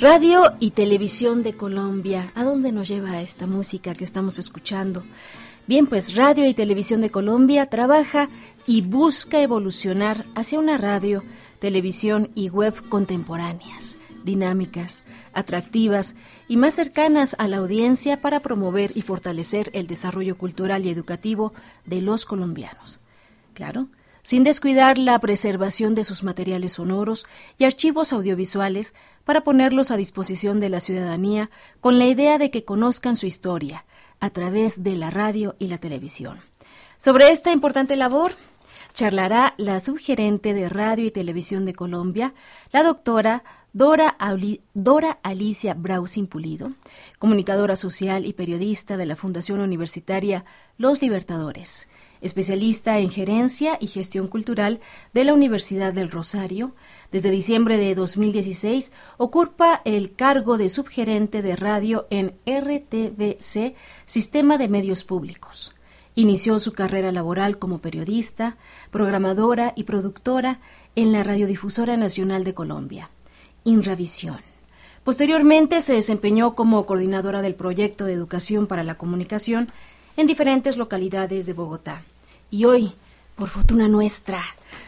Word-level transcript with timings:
Radio 0.00 0.54
y 0.60 0.70
Televisión 0.70 1.42
de 1.42 1.52
Colombia. 1.52 2.32
¿A 2.34 2.42
dónde 2.42 2.72
nos 2.72 2.88
lleva 2.88 3.20
esta 3.20 3.46
música 3.46 3.92
que 3.92 4.04
estamos 4.04 4.38
escuchando? 4.38 5.04
Bien, 5.66 5.86
pues 5.86 6.16
Radio 6.16 6.46
y 6.48 6.54
Televisión 6.54 7.02
de 7.02 7.10
Colombia 7.10 7.66
trabaja 7.66 8.30
y 8.66 8.80
busca 8.80 9.42
evolucionar 9.42 10.24
hacia 10.34 10.58
una 10.58 10.78
radio, 10.78 11.22
televisión 11.58 12.30
y 12.34 12.48
web 12.48 12.74
contemporáneas, 12.88 13.98
dinámicas, 14.24 15.04
atractivas 15.34 16.16
y 16.48 16.56
más 16.56 16.72
cercanas 16.72 17.36
a 17.38 17.46
la 17.46 17.58
audiencia 17.58 18.22
para 18.22 18.40
promover 18.40 18.92
y 18.94 19.02
fortalecer 19.02 19.68
el 19.74 19.86
desarrollo 19.86 20.38
cultural 20.38 20.86
y 20.86 20.88
educativo 20.88 21.52
de 21.84 22.00
los 22.00 22.24
colombianos. 22.24 23.00
Claro, 23.52 23.88
sin 24.22 24.44
descuidar 24.44 24.98
la 24.98 25.18
preservación 25.18 25.94
de 25.94 26.04
sus 26.04 26.22
materiales 26.22 26.74
sonoros 26.74 27.26
y 27.58 27.64
archivos 27.64 28.12
audiovisuales 28.12 28.94
para 29.24 29.42
ponerlos 29.42 29.90
a 29.90 29.96
disposición 29.96 30.60
de 30.60 30.68
la 30.68 30.80
ciudadanía 30.80 31.50
con 31.80 31.98
la 31.98 32.06
idea 32.06 32.38
de 32.38 32.50
que 32.50 32.64
conozcan 32.64 33.16
su 33.16 33.26
historia 33.26 33.84
a 34.20 34.30
través 34.30 34.82
de 34.82 34.94
la 34.96 35.10
radio 35.10 35.56
y 35.58 35.68
la 35.68 35.78
televisión. 35.78 36.40
Sobre 36.98 37.30
esta 37.30 37.52
importante 37.52 37.96
labor 37.96 38.32
charlará 38.92 39.54
la 39.56 39.80
subgerente 39.80 40.52
de 40.52 40.68
Radio 40.68 41.06
y 41.06 41.10
Televisión 41.10 41.64
de 41.64 41.74
Colombia, 41.74 42.34
la 42.72 42.82
doctora 42.82 43.44
Dora, 43.72 44.16
Alicia 45.22 45.74
Brausin 45.74 46.26
Pulido, 46.26 46.72
comunicadora 47.18 47.76
social 47.76 48.26
y 48.26 48.32
periodista 48.32 48.96
de 48.96 49.06
la 49.06 49.16
Fundación 49.16 49.60
Universitaria 49.60 50.44
Los 50.76 51.00
Libertadores 51.02 51.88
especialista 52.20 52.98
en 52.98 53.10
gerencia 53.10 53.78
y 53.80 53.86
gestión 53.86 54.28
cultural 54.28 54.80
de 55.12 55.24
la 55.24 55.34
Universidad 55.34 55.92
del 55.92 56.10
Rosario. 56.10 56.74
Desde 57.12 57.30
diciembre 57.30 57.76
de 57.76 57.94
2016 57.94 58.92
ocupa 59.16 59.82
el 59.84 60.14
cargo 60.14 60.58
de 60.58 60.68
subgerente 60.68 61.42
de 61.42 61.56
radio 61.56 62.06
en 62.10 62.34
RTBC, 62.46 63.74
Sistema 64.06 64.58
de 64.58 64.68
Medios 64.68 65.04
Públicos. 65.04 65.74
Inició 66.14 66.58
su 66.58 66.72
carrera 66.72 67.12
laboral 67.12 67.58
como 67.58 67.78
periodista, 67.78 68.56
programadora 68.90 69.72
y 69.76 69.84
productora 69.84 70.60
en 70.96 71.12
la 71.12 71.22
Radiodifusora 71.22 71.96
Nacional 71.96 72.44
de 72.44 72.54
Colombia, 72.54 73.10
Inravisión. 73.64 74.40
Posteriormente 75.04 75.80
se 75.80 75.94
desempeñó 75.94 76.54
como 76.54 76.84
coordinadora 76.84 77.42
del 77.42 77.54
proyecto 77.54 78.04
de 78.04 78.12
educación 78.12 78.66
para 78.66 78.84
la 78.84 78.96
comunicación 78.96 79.68
en 80.16 80.26
diferentes 80.26 80.76
localidades 80.76 81.46
de 81.46 81.54
Bogotá. 81.54 82.02
Y 82.50 82.64
hoy, 82.64 82.92
por 83.36 83.48
fortuna 83.48 83.88
nuestra, 83.88 84.42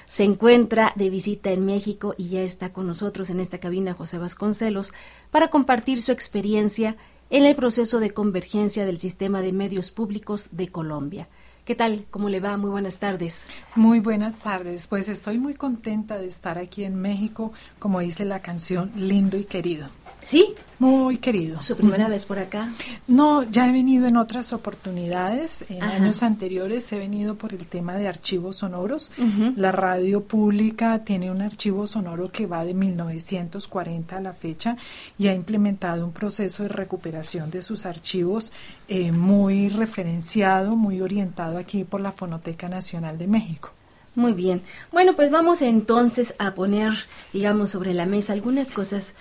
se 0.07 0.25
encuentra 0.25 0.93
de 0.97 1.11
visita 1.11 1.51
en 1.51 1.65
México 1.65 2.15
y 2.19 2.29
ya 2.29 2.43
está 2.43 2.73
con 2.73 2.87
nosotros 2.87 3.31
en 3.31 3.41
esta 3.41 3.59
cabina 3.59 3.95
José 3.95 4.19
Vasconcelos 4.19 4.93
para 5.31 5.49
compartir 5.49 6.03
su 6.03 6.13
experiencia 6.13 6.97
en 7.31 7.47
el 7.47 7.57
proceso 7.57 7.99
de 7.99 8.11
convergencia 8.11 8.85
del 8.85 8.99
sistema 8.99 9.41
de 9.41 9.53
medios 9.53 9.91
públicos 9.91 10.49
de 10.53 10.69
Colombia. 10.69 11.29
¿Qué 11.65 11.77
tal? 11.77 12.05
¿Cómo 12.11 12.29
le 12.29 12.41
va? 12.41 12.57
Muy 12.57 12.71
buenas 12.71 12.99
tardes. 12.99 13.49
Muy 13.77 14.01
buenas 14.01 14.41
tardes. 14.41 14.89
Pues 14.89 15.09
estoy 15.09 15.39
muy 15.39 15.55
contenta 15.55 16.19
de 16.19 16.27
estar 16.27 16.59
aquí 16.59 16.85
en 16.85 17.01
México, 17.01 17.53
como 17.79 18.01
dice 18.01 18.25
la 18.25 18.43
canción, 18.43 18.91
lindo 18.97 19.39
y 19.39 19.45
querido. 19.45 19.89
¿Sí? 20.23 20.55
Muy 20.79 21.19
querido. 21.19 21.61
¿Su 21.61 21.77
primera 21.77 22.09
vez 22.09 22.27
por 22.27 22.39
acá? 22.39 22.73
No, 23.09 23.43
ya 23.43 23.69
he 23.69 23.73
venido 23.73 24.07
en 24.07 24.17
otras 24.17 24.53
oportunidades. 24.53 25.65
En 25.69 25.83
años 25.83 26.23
anteriores 26.23 26.91
he 26.93 26.99
venido 26.99 27.35
por 27.35 27.53
el 27.53 27.67
tema 27.67 27.97
de 27.97 28.07
archivos 28.07 28.57
sonoros. 28.57 29.11
La 29.57 29.73
radio 29.73 30.23
pública 30.23 31.01
tiene 31.05 31.31
un 31.31 31.43
archivo 31.43 31.87
sonoro 31.89 32.31
que 32.31 32.47
va 32.47 32.65
de 32.65 32.73
1940 32.73 34.17
a 34.17 34.21
la 34.21 34.33
fecha 34.33 34.77
y 35.19 35.27
ha 35.27 35.35
implementado 35.35 36.07
un 36.07 36.13
proceso 36.13 36.63
de 36.63 36.69
recuperación 36.69 37.51
de 37.51 37.63
sus 37.63 37.85
archivos 37.85 38.53
eh, 38.89 39.11
muy 39.11 39.69
referenciado, 39.71 40.77
muy 40.77 41.01
orientado 41.01 41.59
aquí 41.59 41.83
por 41.83 42.01
la 42.01 42.13
Fonoteca 42.13 42.69
Nacional 42.69 43.19
de 43.19 43.27
México. 43.27 43.73
Muy 44.15 44.35
bien. 44.35 44.63
Bueno, 44.93 45.17
pues 45.17 45.31
vamos 45.31 45.63
entonces 45.63 46.35
a 46.39 46.55
poner, 46.55 46.93
digamos, 47.33 47.71
sobre 47.71 47.95
la 47.95 48.05
mesa 48.05 48.35
algunas 48.35 48.71
cosas 48.71 49.15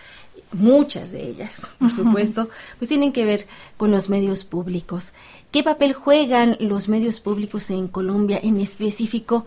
muchas 0.53 1.11
de 1.11 1.27
ellas, 1.27 1.73
por 1.79 1.91
supuesto, 1.91 2.49
pues 2.77 2.89
tienen 2.89 3.11
que 3.11 3.25
ver 3.25 3.47
con 3.77 3.91
los 3.91 4.09
medios 4.09 4.43
públicos. 4.43 5.11
¿Qué 5.51 5.63
papel 5.63 5.93
juegan 5.93 6.57
los 6.59 6.87
medios 6.87 7.19
públicos 7.19 7.69
en 7.69 7.87
Colombia 7.87 8.39
en 8.41 8.59
específico? 8.59 9.45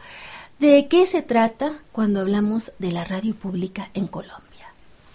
¿De 0.58 0.86
qué 0.88 1.06
se 1.06 1.22
trata 1.22 1.78
cuando 1.92 2.20
hablamos 2.20 2.72
de 2.78 2.92
la 2.92 3.04
radio 3.04 3.34
pública 3.34 3.90
en 3.94 4.06
Colombia? 4.06 4.43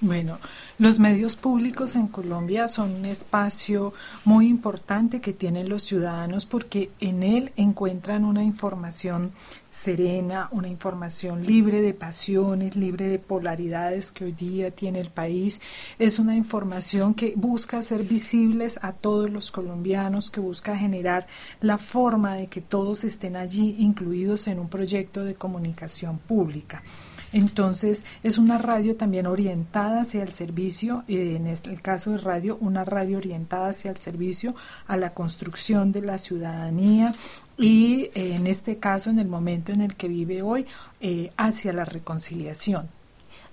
Bueno, 0.01 0.39
los 0.77 0.97
medios 0.97 1.35
públicos 1.35 1.97
en 1.97 2.07
Colombia 2.07 2.69
son 2.69 2.91
un 2.91 3.05
espacio 3.05 3.93
muy 4.23 4.47
importante 4.47 5.19
que 5.19 5.33
tienen 5.33 5.67
los 5.67 5.83
ciudadanos 5.83 6.45
porque 6.45 6.89
en 7.01 7.21
él 7.21 7.51
encuentran 7.57 8.23
una 8.23 8.45
información 8.45 9.33
serena, 9.69 10.47
una 10.51 10.69
información 10.69 11.45
libre 11.45 11.81
de 11.81 11.93
pasiones, 11.93 12.77
libre 12.77 13.09
de 13.09 13.19
polaridades 13.19 14.13
que 14.13 14.23
hoy 14.23 14.31
día 14.31 14.71
tiene 14.71 15.01
el 15.01 15.09
país. 15.09 15.59
Es 15.99 16.17
una 16.17 16.37
información 16.37 17.13
que 17.13 17.33
busca 17.35 17.81
ser 17.81 18.03
visibles 18.03 18.79
a 18.81 18.93
todos 18.93 19.29
los 19.29 19.51
colombianos, 19.51 20.31
que 20.31 20.39
busca 20.39 20.77
generar 20.77 21.27
la 21.59 21.77
forma 21.77 22.35
de 22.35 22.47
que 22.47 22.61
todos 22.61 23.03
estén 23.03 23.35
allí 23.35 23.75
incluidos 23.79 24.47
en 24.47 24.59
un 24.59 24.69
proyecto 24.69 25.25
de 25.25 25.35
comunicación 25.35 26.19
pública. 26.19 26.83
Entonces, 27.31 28.05
es 28.23 28.37
una 28.37 28.57
radio 28.57 28.95
también 28.95 29.27
orientada 29.27 30.01
hacia 30.01 30.23
el 30.23 30.31
servicio, 30.31 31.03
eh, 31.07 31.35
en 31.35 31.47
este, 31.47 31.69
el 31.69 31.81
caso 31.81 32.11
de 32.11 32.17
radio, 32.17 32.57
una 32.59 32.85
radio 32.85 33.17
orientada 33.17 33.69
hacia 33.69 33.91
el 33.91 33.97
servicio, 33.97 34.55
a 34.87 34.97
la 34.97 35.13
construcción 35.13 35.91
de 35.91 36.01
la 36.01 36.17
ciudadanía 36.17 37.13
y 37.57 38.09
eh, 38.15 38.35
en 38.35 38.47
este 38.47 38.77
caso, 38.77 39.09
en 39.09 39.19
el 39.19 39.27
momento 39.27 39.71
en 39.71 39.81
el 39.81 39.95
que 39.95 40.07
vive 40.07 40.41
hoy, 40.41 40.65
eh, 41.01 41.31
hacia 41.37 41.73
la 41.73 41.85
reconciliación. 41.85 42.89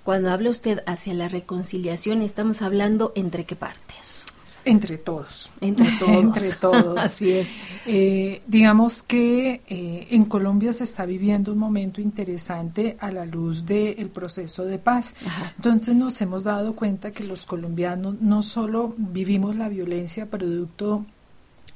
Cuando 0.05 0.31
habla 0.31 0.51
usted 0.51 0.83
hacia 0.87 1.15
la 1.15 1.29
reconciliación, 1.29 2.23
estamos 2.23 2.63
hablando 2.63 3.13
entre 3.17 3.45
qué 3.45 3.57
partes. 3.57 4.27
Entre 4.67 4.99
todos. 4.99 5.53
Entre 5.61 5.89
todos. 5.99 6.15
Entre 6.15 6.53
todos. 6.61 6.99
Así 7.05 7.33
es. 7.33 7.55
Eh, 7.87 8.43
digamos 8.47 9.03
que 9.03 9.63
eh, 9.69 10.09
en 10.11 10.25
Colombia 10.25 10.73
se 10.73 10.85
está 10.85 11.07
viviendo 11.07 11.53
un 11.53 11.59
momento 11.59 12.01
interesante 12.01 12.97
a 13.01 13.11
la 13.11 13.25
luz 13.25 13.65
del 13.65 14.11
proceso 14.11 14.65
de 14.65 14.79
paz. 14.79 15.15
Entonces 15.57 15.95
nos 15.95 16.21
hemos 16.21 16.45
dado 16.45 16.75
cuenta 16.75 17.13
que 17.13 17.25
los 17.25 17.47
colombianos 17.47 18.21
no 18.21 18.43
solo 18.43 18.95
vivimos 18.99 19.57
la 19.57 19.69
violencia 19.69 20.27
producto 20.27 21.07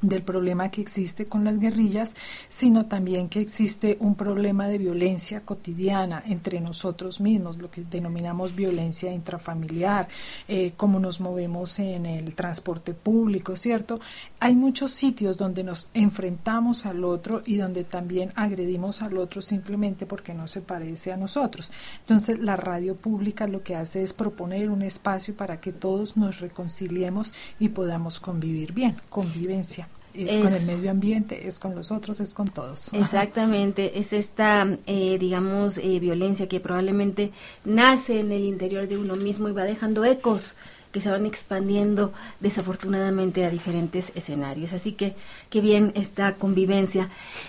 del 0.03 0.23
problema 0.23 0.71
que 0.71 0.81
existe 0.81 1.27
con 1.27 1.45
las 1.45 1.59
guerrillas, 1.59 2.15
sino 2.49 2.87
también 2.87 3.29
que 3.29 3.41
existe 3.41 3.97
un 4.01 4.15
problema 4.15 4.67
de 4.69 4.79
violencia 4.79 5.41
cotidiana 5.41 6.23
entre 6.27 6.61
nosotros 6.61 7.21
mismos, 7.21 7.59
lo 7.59 7.71
que 7.71 7.83
denominamos 7.83 8.55
violencia 8.55 9.13
intrafamiliar, 9.13 10.09
eh, 10.49 10.73
cómo 10.77 10.99
nos 10.99 11.21
movemos 11.21 11.79
en 11.79 12.07
el 12.07 12.35
transporte 12.35 12.95
público, 12.95 13.57
¿cierto? 13.57 14.01
Hay 14.39 14.57
muchos 14.57 14.93
sitios 14.93 15.37
donde 15.37 15.65
nos 15.65 15.89
enfrentamos 15.93 16.87
al 16.87 17.05
otro 17.05 17.43
y 17.45 17.57
donde 17.57 17.85
también 17.85 18.33
agredimos 18.37 19.03
al 19.03 19.19
otro 19.19 19.43
simplemente 19.43 20.07
porque 20.07 20.35
no 20.35 20.47
se 20.47 20.63
parece 20.63 21.13
a 21.13 21.17
nosotros. 21.17 21.73
Entonces, 22.01 22.39
la 22.39 22.57
radio 22.57 22.97
pública 22.97 23.47
lo 23.47 23.63
que 23.63 23.77
hace 23.77 24.03
es 24.03 24.13
proponer 24.13 24.71
un 24.71 24.83
espacio 24.83 25.35
para 25.37 25.61
que 25.61 25.73
todos 25.73 26.17
nos 26.17 26.41
reconciliemos 26.41 27.35
y 27.59 27.69
podamos 27.69 28.21
convivir 28.21 28.73
bien, 28.73 28.97
convivencia 29.11 29.90
es, 30.15 30.39
con 30.39 30.53
el 30.53 30.77
medio 30.77 30.91
ambiente, 30.91 31.47
es 31.47 31.59
con 31.59 31.75
los 31.75 31.91
otros, 31.91 32.21
es 32.21 32.35
con 32.35 32.49
todos. 32.49 32.91
Exactamente, 32.93 33.99
es 33.99 34.13
esta, 34.13 34.79
eh, 34.87 35.19
digamos, 35.19 35.79
eh, 35.79 35.99
violencia 36.01 36.49
que 36.49 36.61
probablemente 36.61 37.33
nace 37.65 38.21
en 38.21 38.33
el 38.33 38.45
interior 38.45 38.89
de 38.89 38.99
uno 38.99 39.17
mismo 39.17 39.49
y 39.49 39.53
va 39.53 39.65
dejando 39.65 40.05
ecos 40.05 40.57
que 40.93 41.01
se 41.01 41.11
van 41.11 41.25
expandiendo 41.25 42.13
desafortunadamente 42.41 43.45
a 43.45 43.51
diferentes 43.51 44.13
escenarios. 44.15 44.73
Así 44.73 44.93
que 44.93 45.15
qué 45.49 45.61
bien 45.61 45.93
esta 45.95 46.35
convivencia. 46.35 47.09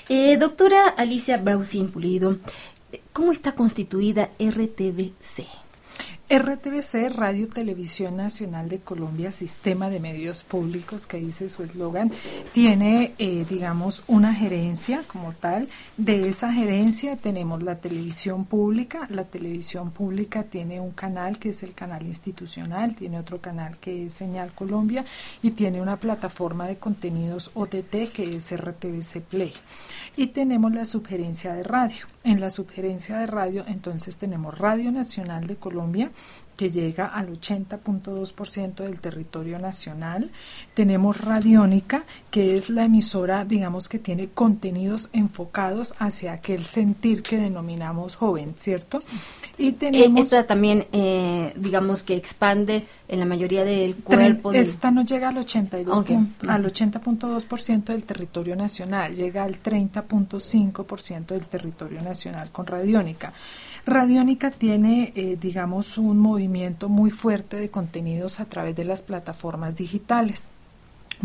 Eh, 0.10 0.38
doctora 0.38 0.90
Alicia 0.90 1.38
Brausin 1.38 1.90
Pulido, 1.90 2.38
¿cómo 3.14 3.32
está 3.32 3.54
constituida 3.54 4.30
RTBC? 4.40 5.48
RTBC, 6.32 7.14
Radio 7.14 7.50
Televisión 7.50 8.16
Nacional 8.16 8.70
de 8.70 8.80
Colombia, 8.80 9.34
Sistema 9.34 9.90
de 9.90 10.00
Medios 10.00 10.44
Públicos, 10.44 11.06
que 11.06 11.18
dice 11.18 11.50
su 11.50 11.62
eslogan, 11.64 12.10
tiene, 12.54 13.12
eh, 13.18 13.46
digamos, 13.50 14.04
una 14.08 14.34
gerencia 14.34 15.04
como 15.08 15.34
tal. 15.34 15.68
De 15.98 16.30
esa 16.30 16.54
gerencia 16.54 17.18
tenemos 17.18 17.64
la 17.64 17.80
televisión 17.82 18.46
pública. 18.46 19.08
La 19.10 19.26
televisión 19.26 19.92
pública 19.92 20.44
tiene 20.44 20.80
un 20.80 20.92
canal 20.92 21.38
que 21.38 21.50
es 21.50 21.64
el 21.64 21.74
canal 21.74 22.08
institucional, 22.08 22.96
tiene 22.96 23.20
otro 23.20 23.42
canal 23.42 23.78
que 23.78 24.06
es 24.06 24.14
Señal 24.14 24.54
Colombia 24.54 25.04
y 25.44 25.52
tiene 25.52 25.82
una 25.82 25.98
plataforma 25.98 26.66
de 26.66 26.78
contenidos 26.78 27.52
OTT 27.56 28.10
que 28.14 28.38
es 28.38 28.56
RTBC 28.56 29.20
Play. 29.20 29.52
Y 30.16 30.28
tenemos 30.28 30.74
la 30.74 30.86
subgerencia 30.86 31.54
de 31.54 31.64
radio. 31.64 32.06
En 32.24 32.40
la 32.40 32.52
subgerencia 32.52 33.18
de 33.18 33.26
radio, 33.26 33.66
entonces 33.68 34.18
tenemos 34.18 34.58
Radio 34.58 34.92
Nacional 34.92 35.48
de 35.48 35.56
Colombia, 35.56 36.12
que 36.62 36.70
llega 36.70 37.08
al 37.08 37.28
80.2% 37.30 38.84
del 38.84 39.02
territorio 39.02 39.58
nacional. 39.58 40.30
Tenemos 40.76 41.20
Radiónica, 41.20 42.04
que 42.30 42.56
es 42.56 42.70
la 42.70 42.86
emisora, 42.86 43.46
digamos, 43.46 43.90
que 43.90 43.98
tiene 43.98 44.28
contenidos 44.28 45.10
enfocados 45.12 45.96
hacia 45.98 46.34
aquel 46.34 46.64
sentir 46.66 47.24
que 47.24 47.38
denominamos 47.38 48.16
joven, 48.16 48.54
¿cierto? 48.58 49.00
Y 49.58 49.70
eh, 49.70 49.72
tenemos... 49.74 50.22
Esta 50.22 50.46
también, 50.46 50.86
eh, 50.92 51.52
digamos, 51.56 52.04
que 52.04 52.16
expande 52.16 52.86
en 53.08 53.20
la 53.20 53.26
mayoría 53.26 53.66
del 53.66 53.96
cuerpo. 53.96 54.54
Esta 54.54 54.92
no 54.92 55.04
llega 55.04 55.30
al 55.30 55.40
82, 55.40 56.06
al 56.48 56.64
80.2% 56.64 57.86
del 57.86 58.06
territorio 58.06 58.56
nacional, 58.56 59.16
llega 59.16 59.46
al 59.46 59.64
30.5% 59.64 61.26
del 61.26 61.48
territorio 61.48 62.04
nacional 62.04 62.52
con 62.52 62.68
Radiónica. 62.68 63.34
Radiónica 63.86 64.52
tiene, 64.52 65.12
eh, 65.16 65.38
digamos, 65.40 65.98
un 65.98 66.20
movimiento 66.20 66.88
muy 66.88 67.10
fuerte 67.10 67.58
de 67.58 67.70
contenidos 67.70 68.40
a 68.40 68.46
través 68.46 68.76
de 68.76 68.86
las 68.86 69.02
plataformas 69.02 69.76
digitales 69.76 70.52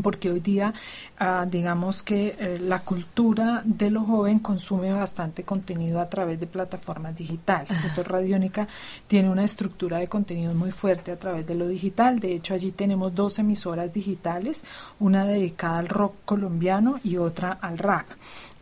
porque 0.02 0.30
hoy 0.30 0.40
día 0.40 0.74
ah, 1.18 1.46
digamos 1.48 2.02
que 2.02 2.36
eh, 2.38 2.58
la 2.60 2.80
cultura 2.80 3.62
de 3.64 3.90
lo 3.90 4.02
joven 4.02 4.38
consume 4.38 4.92
bastante 4.92 5.42
contenido 5.42 6.00
a 6.00 6.08
través 6.08 6.38
de 6.38 6.46
plataformas 6.46 7.16
digitales. 7.16 7.70
Entonces 7.70 8.06
Radiónica 8.06 8.68
tiene 9.06 9.30
una 9.30 9.44
estructura 9.44 9.98
de 9.98 10.08
contenido 10.08 10.54
muy 10.54 10.70
fuerte 10.70 11.12
a 11.12 11.18
través 11.18 11.46
de 11.46 11.54
lo 11.54 11.68
digital. 11.68 12.20
De 12.20 12.34
hecho, 12.34 12.54
allí 12.54 12.72
tenemos 12.72 13.14
dos 13.14 13.38
emisoras 13.38 13.92
digitales, 13.92 14.64
una 15.00 15.24
dedicada 15.24 15.78
al 15.78 15.88
rock 15.88 16.14
colombiano 16.24 17.00
y 17.02 17.16
otra 17.16 17.52
al 17.52 17.78
rap. 17.78 18.06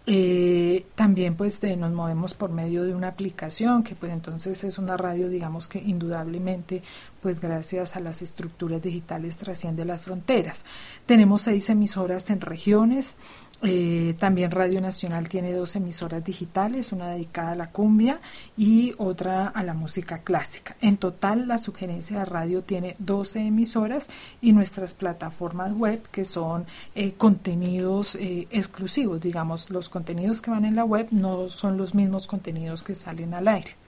Eh, 0.06 0.84
también 0.94 1.34
pues 1.34 1.62
nos 1.62 1.92
movemos 1.92 2.34
por 2.34 2.50
medio 2.50 2.82
de 2.84 2.94
una 2.94 3.08
aplicación 3.08 3.82
que 3.82 3.94
pues 3.94 4.12
entonces 4.12 4.62
es 4.62 4.76
una 4.76 4.98
radio 4.98 5.30
digamos 5.30 5.66
que 5.66 5.78
indudablemente 5.78 6.82
pues 7.22 7.40
gracias 7.40 7.96
a 7.96 8.00
las 8.00 8.20
estructuras 8.20 8.82
digitales 8.82 9.38
trasciende 9.38 9.86
las 9.86 10.02
fronteras. 10.02 10.66
Tenemos 11.06 11.40
seis 11.40 11.70
emisoras 11.70 12.28
en 12.28 12.42
regiones, 12.42 13.16
eh, 13.64 14.14
también 14.18 14.50
Radio 14.50 14.80
Nacional 14.80 15.28
tiene 15.28 15.52
dos 15.52 15.76
emisoras 15.76 16.24
digitales, 16.24 16.92
una 16.92 17.10
dedicada 17.10 17.52
a 17.52 17.54
la 17.54 17.70
cumbia 17.70 18.20
y 18.56 18.94
otra 18.98 19.48
a 19.48 19.62
la 19.62 19.74
música 19.74 20.18
clásica. 20.18 20.76
En 20.80 20.96
total, 20.96 21.48
la 21.48 21.58
sugerencia 21.58 22.20
de 22.20 22.24
radio 22.24 22.62
tiene 22.62 22.96
12 22.98 23.40
emisoras 23.40 24.08
y 24.40 24.52
nuestras 24.52 24.94
plataformas 24.94 25.72
web, 25.72 26.02
que 26.10 26.24
son 26.24 26.66
eh, 26.94 27.12
contenidos 27.12 28.16
eh, 28.16 28.48
exclusivos, 28.50 29.20
digamos, 29.20 29.70
los 29.70 29.88
contenidos 29.88 30.42
que 30.42 30.50
van 30.50 30.64
en 30.64 30.76
la 30.76 30.84
web 30.84 31.08
no 31.10 31.48
son 31.50 31.76
los 31.76 31.94
mismos 31.94 32.26
contenidos 32.26 32.84
que 32.84 32.94
salen 32.94 33.34
al 33.34 33.48
aire. 33.48 33.83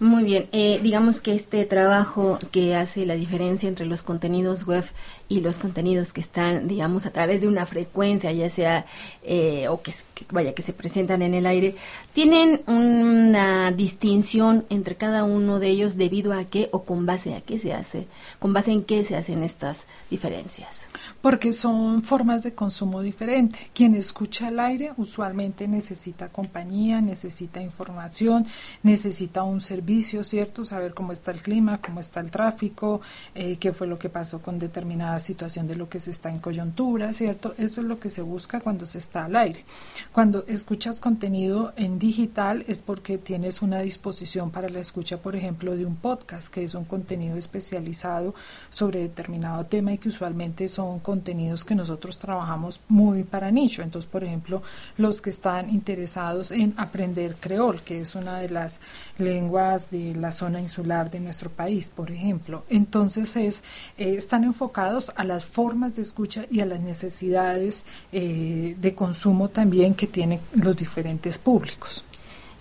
Muy 0.00 0.24
bien, 0.24 0.48
eh, 0.52 0.80
digamos 0.82 1.20
que 1.20 1.34
este 1.34 1.66
trabajo 1.66 2.38
que 2.52 2.74
hace 2.74 3.04
la 3.04 3.16
diferencia 3.16 3.68
entre 3.68 3.84
los 3.84 4.02
contenidos 4.02 4.66
web 4.66 4.86
y 5.28 5.40
los 5.40 5.58
contenidos 5.58 6.14
que 6.14 6.22
están, 6.22 6.66
digamos, 6.66 7.04
a 7.04 7.10
través 7.10 7.42
de 7.42 7.48
una 7.48 7.66
frecuencia, 7.66 8.32
ya 8.32 8.48
sea, 8.48 8.86
eh, 9.22 9.68
o 9.68 9.82
que, 9.82 9.92
vaya, 10.32 10.54
que 10.54 10.62
se 10.62 10.72
presentan 10.72 11.20
en 11.20 11.34
el 11.34 11.44
aire, 11.44 11.76
tienen 12.14 12.62
una 12.66 13.72
distinción 13.72 14.64
entre 14.70 14.96
cada 14.96 15.24
uno 15.24 15.60
de 15.60 15.68
ellos 15.68 15.98
debido 15.98 16.32
a 16.32 16.44
qué 16.44 16.70
o 16.72 16.82
con 16.82 17.04
base 17.04 17.34
a 17.34 17.42
qué 17.42 17.58
se 17.58 17.74
hace, 17.74 18.06
con 18.38 18.54
base 18.54 18.72
en 18.72 18.82
qué 18.82 19.04
se 19.04 19.16
hacen 19.16 19.44
estas 19.44 19.84
diferencias. 20.10 20.88
Porque 21.20 21.52
son 21.52 22.02
formas 22.02 22.42
de 22.42 22.54
consumo 22.54 23.02
diferentes. 23.02 23.60
Quien 23.74 23.94
escucha 23.94 24.48
al 24.48 24.58
aire 24.58 24.92
usualmente 24.96 25.68
necesita 25.68 26.30
compañía, 26.30 27.02
necesita 27.02 27.62
información, 27.62 28.46
necesita 28.82 29.42
un 29.42 29.60
servicio, 29.60 29.89
¿cierto? 30.24 30.64
Saber 30.64 30.94
cómo 30.94 31.12
está 31.12 31.32
el 31.32 31.42
clima, 31.42 31.80
cómo 31.80 32.00
está 32.00 32.20
el 32.20 32.30
tráfico, 32.30 33.00
eh, 33.34 33.56
qué 33.56 33.72
fue 33.72 33.86
lo 33.86 33.98
que 33.98 34.08
pasó 34.08 34.40
con 34.40 34.58
determinadas 34.58 35.22
situación 35.22 35.66
de 35.66 35.76
lo 35.76 35.88
que 35.88 35.98
se 35.98 36.10
está 36.10 36.30
en 36.30 36.38
coyuntura, 36.38 37.12
¿cierto? 37.12 37.54
Eso 37.58 37.80
es 37.80 37.86
lo 37.86 37.98
que 37.98 38.10
se 38.10 38.22
busca 38.22 38.60
cuando 38.60 38.86
se 38.86 38.98
está 38.98 39.24
al 39.24 39.36
aire. 39.36 39.64
Cuando 40.12 40.44
escuchas 40.46 41.00
contenido 41.00 41.72
en 41.76 41.98
digital 41.98 42.64
es 42.68 42.82
porque 42.82 43.18
tienes 43.18 43.62
una 43.62 43.80
disposición 43.80 44.50
para 44.50 44.68
la 44.68 44.80
escucha, 44.80 45.18
por 45.18 45.34
ejemplo, 45.34 45.76
de 45.76 45.86
un 45.86 45.96
podcast, 45.96 46.52
que 46.52 46.62
es 46.62 46.74
un 46.74 46.84
contenido 46.84 47.36
especializado 47.36 48.34
sobre 48.68 49.00
determinado 49.00 49.64
tema 49.66 49.92
y 49.92 49.98
que 49.98 50.08
usualmente 50.08 50.68
son 50.68 51.00
contenidos 51.00 51.64
que 51.64 51.74
nosotros 51.74 52.18
trabajamos 52.18 52.80
muy 52.88 53.24
para 53.24 53.50
nicho. 53.50 53.82
Entonces, 53.82 54.10
por 54.10 54.24
ejemplo, 54.24 54.62
los 54.96 55.20
que 55.20 55.30
están 55.30 55.70
interesados 55.70 56.50
en 56.50 56.74
aprender 56.76 57.36
creol, 57.40 57.82
que 57.82 58.00
es 58.00 58.14
una 58.14 58.38
de 58.38 58.50
las 58.50 58.80
lenguas 59.18 59.79
de 59.88 60.14
la 60.16 60.32
zona 60.32 60.60
insular 60.60 61.10
de 61.10 61.20
nuestro 61.20 61.48
país, 61.48 61.88
por 61.94 62.10
ejemplo. 62.10 62.64
Entonces, 62.68 63.36
es, 63.36 63.62
eh, 63.96 64.14
están 64.16 64.42
enfocados 64.44 65.12
a 65.14 65.22
las 65.24 65.46
formas 65.46 65.94
de 65.94 66.02
escucha 66.02 66.44
y 66.50 66.60
a 66.60 66.66
las 66.66 66.80
necesidades 66.80 67.84
eh, 68.12 68.76
de 68.78 68.94
consumo 68.94 69.48
también 69.48 69.94
que 69.94 70.08
tienen 70.08 70.40
los 70.52 70.76
diferentes 70.76 71.38
públicos. 71.38 72.04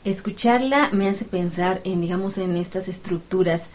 Escucharla 0.06 0.92
me 0.94 1.10
hace 1.10 1.26
pensar 1.26 1.82
en, 1.84 2.00
digamos, 2.00 2.38
en 2.38 2.56
estas 2.56 2.88
estructuras 2.88 3.70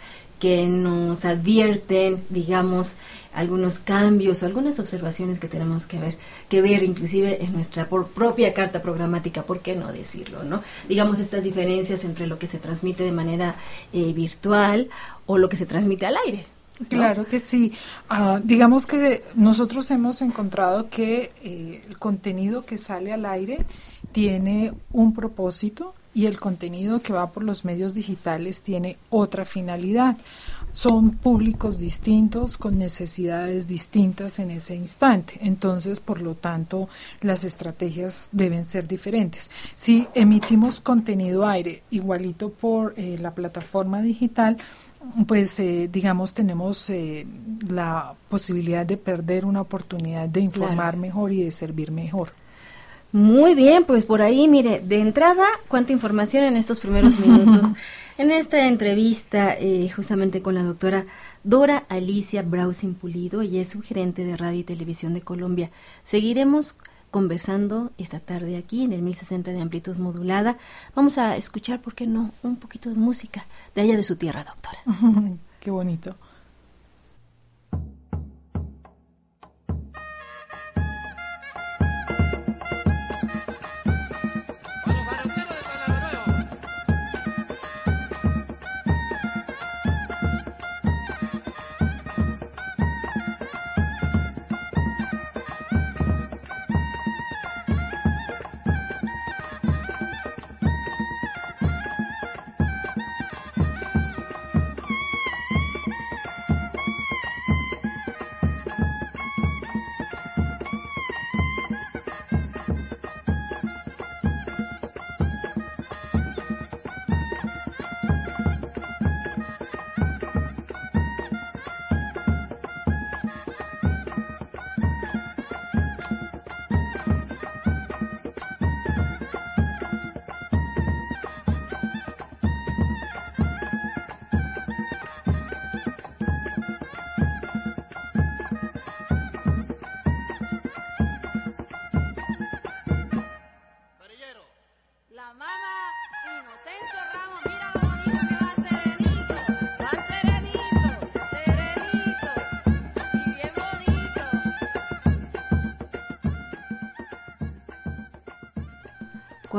que 0.44 0.66
nos 0.66 1.24
advierten, 1.24 2.22
digamos, 2.28 2.96
algunos 3.32 3.78
cambios 3.78 4.42
o 4.42 4.46
algunas 4.46 4.78
observaciones 4.78 5.38
que 5.38 5.48
tenemos 5.48 5.86
que 5.86 5.98
ver, 5.98 6.18
que 6.50 6.60
ver 6.60 6.82
inclusive 6.82 7.42
en 7.42 7.54
nuestra 7.54 7.88
propia 7.88 8.52
carta 8.52 8.82
programática, 8.82 9.40
¿por 9.44 9.60
qué 9.60 9.74
no 9.74 9.90
decirlo? 9.90 10.42
¿no? 10.44 10.62
Digamos 10.86 11.18
estas 11.18 11.44
diferencias 11.44 12.04
entre 12.04 12.26
lo 12.26 12.38
que 12.38 12.46
se 12.46 12.58
transmite 12.58 13.04
de 13.04 13.12
manera 13.12 13.56
eh, 13.94 14.12
virtual 14.12 14.90
o 15.24 15.38
lo 15.38 15.48
que 15.48 15.56
se 15.56 15.64
transmite 15.64 16.04
al 16.04 16.18
aire. 16.26 16.44
Claro 16.90 17.24
que 17.24 17.40
sí. 17.40 17.72
Ah, 18.10 18.38
digamos 18.44 18.86
que 18.86 19.24
nosotros 19.36 19.90
hemos 19.92 20.20
encontrado 20.20 20.90
que 20.90 21.32
eh, 21.42 21.82
el 21.88 21.98
contenido 21.98 22.66
que 22.66 22.76
sale 22.76 23.14
al 23.14 23.24
aire 23.24 23.64
tiene 24.12 24.74
un 24.92 25.14
propósito 25.14 25.94
y 26.14 26.26
el 26.26 26.38
contenido 26.38 27.02
que 27.02 27.12
va 27.12 27.32
por 27.32 27.42
los 27.42 27.64
medios 27.64 27.92
digitales 27.92 28.62
tiene 28.62 28.96
otra 29.10 29.44
finalidad. 29.44 30.16
Son 30.70 31.10
públicos 31.12 31.78
distintos 31.78 32.56
con 32.56 32.78
necesidades 32.78 33.68
distintas 33.68 34.38
en 34.38 34.52
ese 34.52 34.74
instante. 34.74 35.38
Entonces, 35.40 36.00
por 36.00 36.22
lo 36.22 36.34
tanto, 36.36 36.88
las 37.20 37.44
estrategias 37.44 38.28
deben 38.32 38.64
ser 38.64 38.88
diferentes. 38.88 39.50
Si 39.76 40.08
emitimos 40.14 40.80
contenido 40.80 41.46
aire 41.46 41.82
igualito 41.90 42.50
por 42.50 42.94
eh, 42.96 43.18
la 43.20 43.34
plataforma 43.34 44.00
digital, 44.00 44.56
pues 45.26 45.58
eh, 45.60 45.88
digamos 45.92 46.34
tenemos 46.34 46.88
eh, 46.90 47.26
la 47.68 48.14
posibilidad 48.28 48.86
de 48.86 48.96
perder 48.96 49.44
una 49.44 49.60
oportunidad 49.60 50.28
de 50.28 50.40
informar 50.40 50.96
mejor 50.96 51.32
y 51.32 51.44
de 51.44 51.50
servir 51.50 51.90
mejor. 51.92 52.30
Muy 53.14 53.54
bien, 53.54 53.84
pues 53.84 54.06
por 54.06 54.22
ahí, 54.22 54.48
mire, 54.48 54.80
de 54.80 54.98
entrada, 54.98 55.44
cuánta 55.68 55.92
información 55.92 56.42
en 56.42 56.56
estos 56.56 56.80
primeros 56.80 57.16
minutos. 57.20 57.70
en 58.18 58.32
esta 58.32 58.66
entrevista, 58.66 59.54
eh, 59.56 59.88
justamente 59.94 60.42
con 60.42 60.56
la 60.56 60.64
doctora 60.64 61.06
Dora 61.44 61.84
Alicia 61.88 62.42
Brausin 62.42 62.94
Pulido, 62.94 63.40
ella 63.40 63.62
es 63.62 63.80
gerente 63.84 64.24
de 64.24 64.36
Radio 64.36 64.58
y 64.58 64.64
Televisión 64.64 65.14
de 65.14 65.20
Colombia. 65.20 65.70
Seguiremos 66.02 66.74
conversando 67.12 67.92
esta 67.98 68.18
tarde 68.18 68.56
aquí 68.56 68.82
en 68.82 68.92
el 68.92 69.02
1060 69.02 69.52
de 69.52 69.60
amplitud 69.60 69.96
modulada. 69.96 70.58
Vamos 70.96 71.16
a 71.16 71.36
escuchar, 71.36 71.80
¿por 71.80 71.94
qué 71.94 72.08
no?, 72.08 72.32
un 72.42 72.56
poquito 72.56 72.90
de 72.90 72.96
música 72.96 73.46
de 73.76 73.82
allá 73.82 73.96
de 73.96 74.02
su 74.02 74.16
tierra, 74.16 74.42
doctora. 74.42 74.80
qué 75.60 75.70
bonito. 75.70 76.16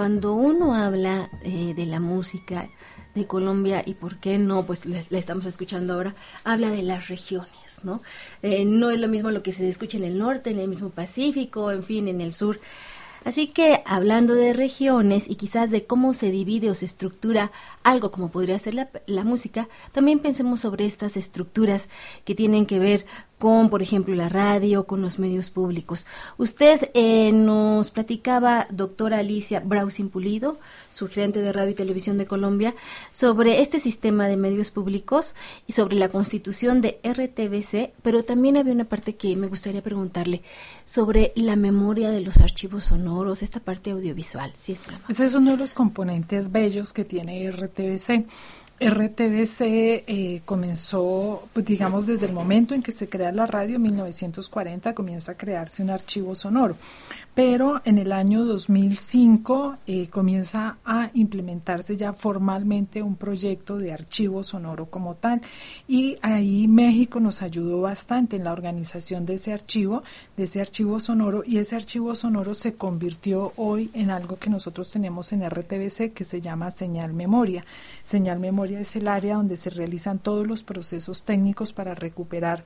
Cuando 0.05 0.35
uno 0.35 0.75
habla 0.75 1.31
eh, 1.41 1.73
de 1.75 1.87
la 1.87 1.99
música 1.99 2.69
de 3.15 3.25
Colombia 3.25 3.81
y 3.83 3.95
por 3.95 4.19
qué 4.19 4.37
no, 4.37 4.63
pues 4.63 4.85
la, 4.85 4.99
estamos 5.17 5.47
escuchando 5.47 5.95
ahora, 5.95 6.13
habla 6.43 6.69
de 6.69 6.83
las 6.83 7.07
regiones, 7.07 7.79
¿no? 7.81 8.03
Eh, 8.43 8.65
no 8.65 8.91
es 8.91 8.99
lo 8.99 9.07
mismo 9.07 9.31
lo 9.31 9.41
que 9.41 9.51
se 9.51 9.67
escucha 9.67 9.97
en 9.97 10.03
el 10.03 10.19
norte, 10.19 10.51
en 10.51 10.59
el 10.59 10.67
mismo 10.67 10.91
Pacífico, 10.91 11.71
en 11.71 11.81
fin, 11.81 12.07
en 12.07 12.21
el 12.21 12.33
sur. 12.33 12.59
Así 13.23 13.47
que 13.47 13.81
hablando 13.87 14.35
de 14.35 14.53
regiones 14.53 15.27
y 15.27 15.37
quizás 15.37 15.71
de 15.71 15.87
cómo 15.87 16.13
se 16.13 16.29
divide 16.29 16.69
o 16.69 16.75
se 16.75 16.85
estructura 16.85 17.51
algo 17.81 18.11
como 18.11 18.29
podría 18.29 18.59
ser 18.59 18.75
la, 18.75 18.91
la 19.07 19.23
música, 19.23 19.67
también 19.91 20.19
pensemos 20.19 20.59
sobre 20.59 20.85
estas 20.85 21.17
estructuras 21.17 21.89
que 22.25 22.35
tienen 22.35 22.67
que 22.67 22.77
ver 22.77 23.07
con, 23.39 23.69
por 23.69 23.81
ejemplo, 23.81 24.15
la 24.15 24.29
radio, 24.29 24.85
con 24.85 25.01
los 25.01 25.19
medios 25.19 25.49
públicos. 25.49 26.05
Usted 26.37 26.89
eh, 26.93 27.31
nos 27.31 27.91
platicaba, 27.91 28.67
doctora 28.71 29.19
Alicia 29.19 29.59
Brausin 29.59 30.09
Pulido, 30.09 30.57
su 30.89 31.07
gerente 31.07 31.41
de 31.41 31.51
Radio 31.51 31.71
y 31.71 31.75
Televisión 31.75 32.17
de 32.17 32.25
Colombia, 32.25 32.75
sobre 33.11 33.61
este 33.61 33.79
sistema 33.79 34.27
de 34.27 34.37
medios 34.37 34.71
públicos 34.71 35.35
y 35.67 35.73
sobre 35.73 35.97
la 35.97 36.09
constitución 36.09 36.81
de 36.81 36.99
RTBC, 37.03 37.93
pero 38.01 38.23
también 38.23 38.57
había 38.57 38.73
una 38.73 38.85
parte 38.85 39.15
que 39.15 39.35
me 39.35 39.47
gustaría 39.47 39.81
preguntarle 39.81 40.41
sobre 40.85 41.33
la 41.35 41.55
memoria 41.55 42.11
de 42.11 42.21
los 42.21 42.37
archivos 42.37 42.85
sonoros, 42.85 43.43
esta 43.43 43.59
parte 43.59 43.91
audiovisual. 43.91 44.53
Si 44.57 44.73
es 44.73 44.81
Ese 45.09 45.25
es 45.25 45.35
uno 45.35 45.51
de 45.51 45.57
los 45.57 45.73
componentes 45.73 46.51
bellos 46.51 46.93
que 46.93 47.05
tiene 47.05 47.51
RTBC. 47.51 48.25
RTBC 48.79 49.61
eh, 49.61 50.41
comenzó, 50.43 51.47
pues 51.53 51.65
digamos, 51.65 52.05
desde 52.05 52.25
el 52.25 52.33
momento 52.33 52.73
en 52.73 52.83
que 52.83 52.91
se 52.91 53.07
crea 53.07 53.31
la 53.31 53.45
radio, 53.45 53.77
en 53.77 53.83
1940, 53.83 54.93
comienza 54.93 55.31
a 55.31 55.37
crearse 55.37 55.81
un 55.81 55.91
archivo 55.91 56.35
sonoro 56.35 56.75
pero 57.35 57.81
en 57.83 57.97
el 57.97 58.13
año 58.13 58.45
2005 58.45 59.77
eh, 59.85 60.07
comienza 60.07 60.77
a 60.85 61.11
implementarse 61.13 61.97
ya 61.97 62.13
formalmente 62.13 63.03
un 63.03 63.17
proyecto 63.17 63.77
de 63.77 63.91
archivo 63.91 64.41
sonoro 64.41 64.85
como 64.85 65.15
tal 65.15 65.41
y 65.85 66.17
ahí 66.21 66.69
México 66.69 67.19
nos 67.19 67.41
ayudó 67.41 67.81
bastante 67.81 68.37
en 68.37 68.45
la 68.45 68.53
organización 68.53 69.25
de 69.25 69.33
ese 69.33 69.51
archivo, 69.51 70.01
de 70.37 70.45
ese 70.45 70.61
archivo 70.61 70.97
sonoro 70.99 71.43
y 71.45 71.57
ese 71.57 71.75
archivo 71.75 72.15
sonoro 72.15 72.55
se 72.55 72.75
convirtió 72.75 73.51
hoy 73.57 73.91
en 73.93 74.11
algo 74.11 74.37
que 74.37 74.49
nosotros 74.49 74.89
tenemos 74.89 75.33
en 75.33 75.47
RTBC 75.47 76.13
que 76.13 76.23
se 76.23 76.39
llama 76.39 76.71
señal 76.71 77.11
memoria. 77.11 77.65
Señal 78.05 78.39
memoria 78.39 78.79
es 78.79 78.95
el 78.95 79.09
área 79.09 79.35
donde 79.35 79.57
se 79.57 79.69
realizan 79.69 80.19
todos 80.19 80.47
los 80.47 80.63
procesos 80.63 81.23
técnicos 81.23 81.73
para 81.73 81.95
recuperar 81.95 82.63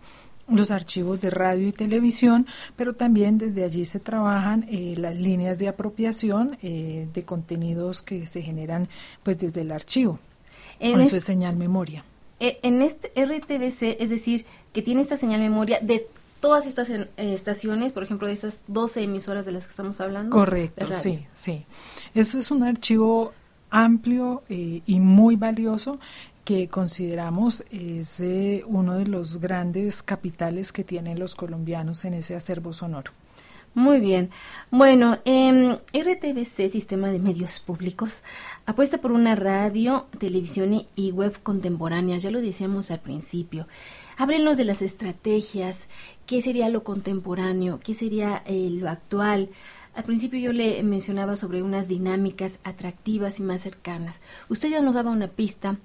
los 0.52 0.72
archivos 0.72 1.20
de 1.22 1.30
radio 1.30 1.68
y 1.68 1.72
televisión, 1.72 2.48
pero 2.76 2.94
también 2.94 3.38
desde 3.38 3.64
allí 3.64 3.86
se 3.86 4.00
trabajan 4.00 4.66
eh, 4.70 4.96
las 4.98 5.16
líneas 5.16 5.60
de 5.60 5.68
apropiación 5.68 6.58
eh, 6.62 7.08
de 7.14 7.24
contenidos 7.24 8.02
que 8.02 8.26
se 8.28 8.42
generan 8.42 8.90
pues 9.24 9.38
desde 9.38 9.62
el 9.62 9.72
archivo. 9.72 10.20
En 10.80 11.00
Eso 11.02 11.18
es 11.18 11.24
señal 11.24 11.58
memoria. 11.58 12.04
E, 12.40 12.60
en 12.64 12.82
este 12.82 13.12
RTBC, 13.16 14.02
es 14.02 14.10
decir, 14.10 14.46
que 14.74 14.82
tiene 14.82 15.02
esta 15.02 15.18
señal 15.18 15.42
memoria 15.42 15.80
de 15.82 16.08
todas 16.40 16.66
estas 16.66 16.90
eh, 16.90 17.08
estaciones, 17.18 17.92
por 17.92 18.04
ejemplo, 18.04 18.28
de 18.28 18.34
esas 18.34 18.62
12 18.68 19.04
emisoras 19.04 19.46
de 19.46 19.52
las 19.52 19.66
que 19.66 19.72
estamos 19.72 20.00
hablando. 20.00 20.36
Correcto, 20.36 20.88
sí, 20.92 21.26
sí. 21.34 21.66
Eso 22.16 22.40
es 22.40 22.50
un 22.50 22.64
archivo 22.64 23.34
amplio 23.72 24.42
y 24.50 25.00
muy 25.00 25.36
valioso 25.36 26.00
que 26.50 26.68
consideramos 26.68 27.64
es 27.70 28.20
eh, 28.22 28.64
uno 28.66 28.98
de 28.98 29.06
los 29.06 29.40
grandes 29.40 30.02
capitales 30.02 30.72
que 30.72 30.84
tienen 30.84 31.20
los 31.20 31.36
colombianos 31.36 32.06
en 32.06 32.16
ese 32.16 32.36
acervo 32.36 32.74
sonoro. 32.74 33.12
Muy 33.76 34.00
bien. 34.00 34.32
Bueno, 34.72 35.20
eh, 35.26 35.78
RTBC, 35.94 36.72
Sistema 36.72 37.10
de 37.10 37.20
Medios 37.20 37.60
Públicos, 37.60 38.24
apuesta 38.66 38.98
por 38.98 39.12
una 39.12 39.36
radio, 39.36 40.08
televisión 40.18 40.88
y 40.96 41.12
web 41.12 41.38
contemporáneas, 41.44 42.24
ya 42.24 42.32
lo 42.32 42.42
decíamos 42.42 42.90
al 42.90 43.00
principio. 43.00 43.68
Háblenos 44.18 44.58
de 44.58 44.66
las 44.66 44.82
estrategias, 44.82 45.88
qué 46.26 46.42
sería 46.42 46.68
lo 46.70 46.84
contemporáneo, 46.84 47.80
qué 47.80 47.94
sería 47.94 48.42
eh, 48.48 48.72
lo 48.72 48.90
actual. 48.90 49.50
Al 49.94 50.04
principio 50.04 50.40
yo 50.40 50.52
le 50.52 50.82
mencionaba 50.82 51.36
sobre 51.36 51.62
unas 51.62 51.88
dinámicas 51.88 52.58
atractivas 52.64 53.40
y 53.40 53.44
más 53.44 53.62
cercanas. 53.62 54.22
Usted 54.48 54.70
ya 54.70 54.82
nos 54.82 54.96
daba 54.96 55.12
una 55.12 55.28
pista 55.28 55.78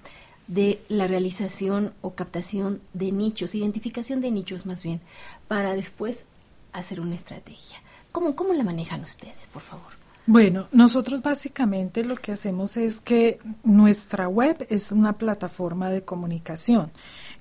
de 0.47 0.81
la 0.89 1.07
realización 1.07 1.93
o 2.03 2.15
captación 2.15 2.81
de 2.93 3.13
nichos, 3.13 3.55
identificación 3.55 4.21
de 4.21 4.31
nichos 4.31 4.67
más 4.67 4.83
bien, 4.83 5.01
para 5.49 5.75
después 5.75 6.25
hacer 6.73 7.01
una 7.01 7.15
estrategia. 7.15 7.79
¿Cómo, 8.13 8.37
cómo 8.37 8.53
la 8.53 8.65
manejan 8.65 9.03
ustedes, 9.03 9.49
por 9.53 9.63
favor? 9.63 9.93
Bueno, 10.27 10.69
nosotros 10.73 11.21
básicamente 11.21 12.05
lo 12.05 12.17
que 12.17 12.33
hacemos 12.33 12.79
es 12.79 13.01
que 13.01 13.41
nuestra 13.63 14.27
web 14.27 14.67
es 14.71 14.91
una 14.91 15.13
plataforma 15.15 15.91
de 15.91 16.03
comunicación. 16.03 16.91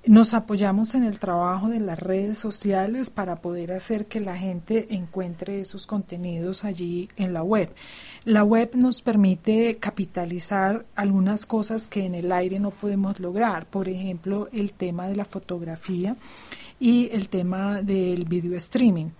Nos 0.06 0.34
apoyamos 0.34 0.96
en 0.96 1.06
el 1.06 1.18
trabajo 1.18 1.70
de 1.70 1.80
las 1.80 1.98
redes 1.98 2.38
sociales 2.38 3.10
para 3.10 3.38
poder 3.38 3.72
hacer 3.72 4.06
que 4.06 4.20
la 4.20 4.36
gente 4.36 4.94
encuentre 4.94 5.62
esos 5.62 5.88
contenidos 5.88 6.66
allí 6.66 7.08
en 7.16 7.32
la 7.32 7.42
web. 7.42 7.74
La 8.26 8.44
web 8.44 8.72
nos 8.74 9.02
permite 9.02 9.78
capitalizar 9.78 10.86
algunas 10.96 11.46
cosas 11.46 11.88
que 11.88 12.06
en 12.06 12.16
el 12.16 12.34
aire 12.34 12.60
no 12.60 12.72
podemos 12.72 13.22
lograr, 13.22 13.66
por 13.66 13.88
ejemplo, 13.88 14.50
el 14.52 14.74
tema 14.74 15.08
de 15.08 15.16
la 15.16 15.24
fotografía 15.24 16.18
y 16.82 17.10
el 17.14 17.30
tema 17.30 17.82
del 17.82 18.26
video 18.26 18.58
streaming 18.58 19.12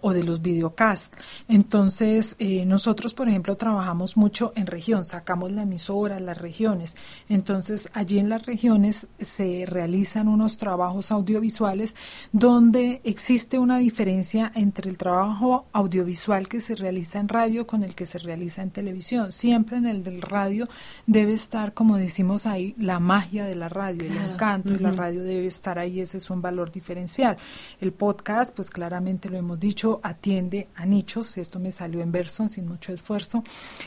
o 0.00 0.12
de 0.12 0.22
los 0.22 0.42
videocasts. 0.42 1.10
Entonces, 1.48 2.36
eh, 2.38 2.64
nosotros, 2.66 3.14
por 3.14 3.28
ejemplo, 3.28 3.56
trabajamos 3.56 4.16
mucho 4.16 4.52
en 4.56 4.66
región, 4.66 5.04
sacamos 5.04 5.52
la 5.52 5.62
emisora, 5.62 6.20
las 6.20 6.38
regiones. 6.38 6.96
Entonces, 7.28 7.88
allí 7.92 8.18
en 8.18 8.28
las 8.28 8.46
regiones 8.46 9.06
se 9.20 9.64
realizan 9.66 10.28
unos 10.28 10.56
trabajos 10.56 11.12
audiovisuales 11.12 11.96
donde 12.32 13.00
existe 13.04 13.58
una 13.58 13.78
diferencia 13.78 14.52
entre 14.54 14.90
el 14.90 14.98
trabajo 14.98 15.66
audiovisual 15.72 16.48
que 16.48 16.60
se 16.60 16.74
realiza 16.74 17.18
en 17.18 17.28
radio 17.28 17.66
con 17.66 17.82
el 17.82 17.94
que 17.94 18.06
se 18.06 18.18
realiza 18.18 18.62
en 18.62 18.70
televisión. 18.70 19.32
Siempre 19.32 19.76
en 19.76 19.86
el 19.86 20.04
del 20.04 20.22
radio 20.22 20.68
debe 21.06 21.32
estar, 21.32 21.74
como 21.74 21.96
decimos 21.96 22.46
ahí, 22.46 22.74
la 22.78 23.00
magia 23.00 23.44
de 23.44 23.54
la 23.54 23.68
radio, 23.68 24.06
el 24.06 24.16
encanto 24.16 24.72
de 24.72 24.80
la 24.80 24.92
radio 24.92 25.22
debe 25.22 25.46
estar 25.46 25.78
ahí, 25.78 26.00
ese 26.00 26.18
es 26.18 26.30
un 26.30 26.42
valor 26.42 26.70
diferencial. 26.70 27.36
El 27.80 27.92
podcast, 27.92 28.54
pues 28.54 28.70
claramente 28.70 29.28
lo 29.28 29.36
hemos 29.36 29.49
dicho, 29.58 30.00
atiende 30.02 30.68
a 30.74 30.86
nichos, 30.86 31.36
esto 31.38 31.58
me 31.58 31.72
salió 31.72 32.00
en 32.00 32.12
verso 32.12 32.48
sin 32.48 32.68
mucho 32.68 32.92
esfuerzo, 32.92 33.42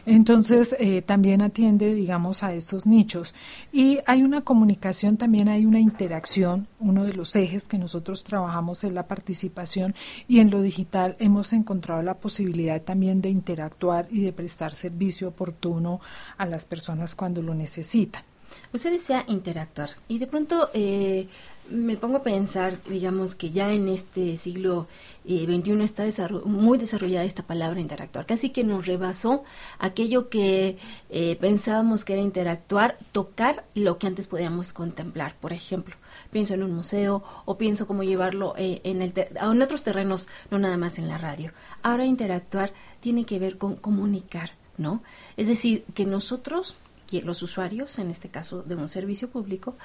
entonces 0.06 0.76
eh, 0.80 1.02
también 1.02 1.42
atiende, 1.42 1.94
digamos, 1.94 2.44
a 2.44 2.54
esos 2.54 2.86
nichos. 2.86 3.34
Y 3.72 4.00
hay 4.06 4.24
una 4.24 4.42
comunicación, 4.42 5.18
también 5.18 5.48
hay 5.48 5.66
una 5.66 5.80
interacción, 5.80 6.68
uno 6.80 7.04
de 7.04 7.14
los 7.14 7.36
ejes 7.36 7.68
que 7.68 7.78
nosotros 7.78 8.24
trabajamos 8.24 8.84
es 8.84 8.94
la 8.94 9.08
participación 9.08 9.96
y 10.28 10.40
en 10.40 10.52
lo 10.52 10.62
digital 10.62 11.16
hemos 11.20 11.54
encontrado 11.54 12.02
la 12.02 12.16
posibilidad 12.16 12.82
también 12.82 13.22
de 13.22 13.30
interactuar 13.30 14.08
y 14.10 14.22
de 14.22 14.34
prestar 14.34 14.74
servicio 14.74 15.30
oportuno 15.30 16.00
a 16.38 16.46
las 16.46 16.66
personas 16.66 17.16
cuando 17.16 17.42
lo 17.42 17.54
necesitan. 17.54 18.24
Usted 18.72 18.92
desea 18.92 19.24
interactuar 19.28 19.92
y 20.08 20.20
de 20.20 20.28
pronto 20.28 20.70
eh, 20.74 21.28
me 21.70 21.96
pongo 21.98 22.18
a 22.18 22.24
pensar, 22.24 22.80
digamos, 22.90 23.36
que 23.36 23.52
ya 23.52 23.72
en 23.72 23.88
este 23.88 24.36
siglo 24.36 24.88
XXI 25.26 25.72
eh, 25.72 25.84
está 25.84 26.04
muy 26.46 26.78
desarrollada 26.78 27.26
esta 27.26 27.44
palabra 27.44 27.80
interactuar, 27.80 28.26
casi 28.26 28.50
que 28.50 28.64
nos 28.64 28.86
rebasó 28.86 29.44
aquello 29.80 30.30
que 30.30 30.78
eh, 31.10 31.38
pensábamos 31.40 32.04
que 32.04 32.14
era 32.14 32.22
interactuar, 32.22 32.98
tocar 33.12 33.64
lo 33.76 33.98
que 33.98 34.08
antes 34.08 34.28
podíamos 34.28 34.74
contemplar, 34.74 35.36
por 35.40 35.54
ejemplo. 35.54 35.96
Pienso 36.32 36.54
en 36.54 36.64
un 36.64 36.74
museo 36.74 37.24
o 37.46 37.58
pienso 37.58 37.88
cómo 37.88 38.04
llevarlo 38.04 38.56
eh, 38.58 38.82
en, 38.84 39.02
el 39.02 39.14
en 39.16 39.62
otros 39.62 39.84
terrenos, 39.84 40.28
no 40.52 40.60
nada 40.60 40.78
más 40.78 41.00
en 41.00 41.08
la 41.08 41.18
radio. 41.18 41.52
Ahora 41.82 42.06
interactuar 42.06 42.74
tiene 43.00 43.26
que 43.26 43.40
ver 43.40 43.58
con 43.58 43.76
comunicar, 43.76 44.52
¿no? 44.78 45.02
Es 45.38 45.48
decir, 45.48 45.86
que 45.94 46.06
nosotros, 46.06 46.76
los 47.24 47.44
usuarios, 47.44 48.00
en 48.00 48.10
este 48.10 48.30
caso 48.30 48.64
de 48.64 48.76
un 48.76 48.88
servicio 48.88 49.30
público, 49.30 49.76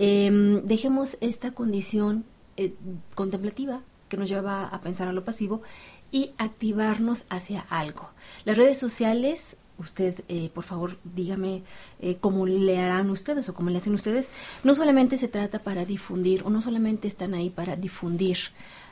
Em, 0.00 0.62
dejemos 0.62 1.18
esta 1.20 1.50
condición 1.50 2.24
eh, 2.56 2.72
contemplativa 3.16 3.80
que 4.08 4.16
nos 4.16 4.28
lleva 4.28 4.64
a 4.64 4.80
pensar 4.80 5.08
a 5.08 5.12
lo 5.12 5.24
pasivo 5.24 5.60
y 6.12 6.30
activarnos 6.38 7.24
hacia 7.30 7.62
algo. 7.68 8.08
Las 8.44 8.56
redes 8.56 8.78
sociales, 8.78 9.56
usted, 9.76 10.22
eh, 10.28 10.50
por 10.54 10.62
favor, 10.62 10.98
dígame 11.02 11.64
eh, 11.98 12.16
cómo 12.20 12.46
le 12.46 12.78
harán 12.78 13.10
ustedes 13.10 13.48
o 13.48 13.54
cómo 13.54 13.70
le 13.70 13.78
hacen 13.78 13.92
ustedes. 13.92 14.28
No 14.62 14.76
solamente 14.76 15.18
se 15.18 15.26
trata 15.26 15.64
para 15.64 15.84
difundir 15.84 16.44
o 16.44 16.50
no 16.50 16.62
solamente 16.62 17.08
están 17.08 17.34
ahí 17.34 17.50
para 17.50 17.74
difundir 17.74 18.38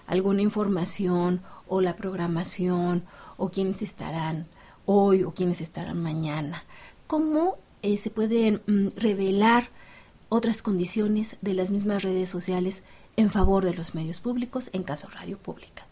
alguna 0.08 0.42
información 0.42 1.40
o 1.68 1.80
la 1.80 1.94
programación 1.94 3.04
o 3.36 3.48
quiénes 3.50 3.80
estarán 3.80 4.48
hoy 4.86 5.22
o 5.22 5.32
quiénes 5.32 5.60
estarán 5.60 6.02
mañana. 6.02 6.64
¿Cómo 7.06 7.58
se 7.96 8.10
pueden 8.10 8.62
mm, 8.66 8.88
revelar 8.96 9.70
otras 10.28 10.62
condiciones 10.62 11.36
de 11.40 11.54
las 11.54 11.70
mismas 11.70 12.02
redes 12.02 12.28
sociales 12.28 12.82
en 13.16 13.30
favor 13.30 13.64
de 13.64 13.74
los 13.74 13.94
medios 13.94 14.20
públicos, 14.20 14.70
en 14.72 14.82
caso 14.82 15.08
radio 15.08 15.38
pública. 15.38 15.86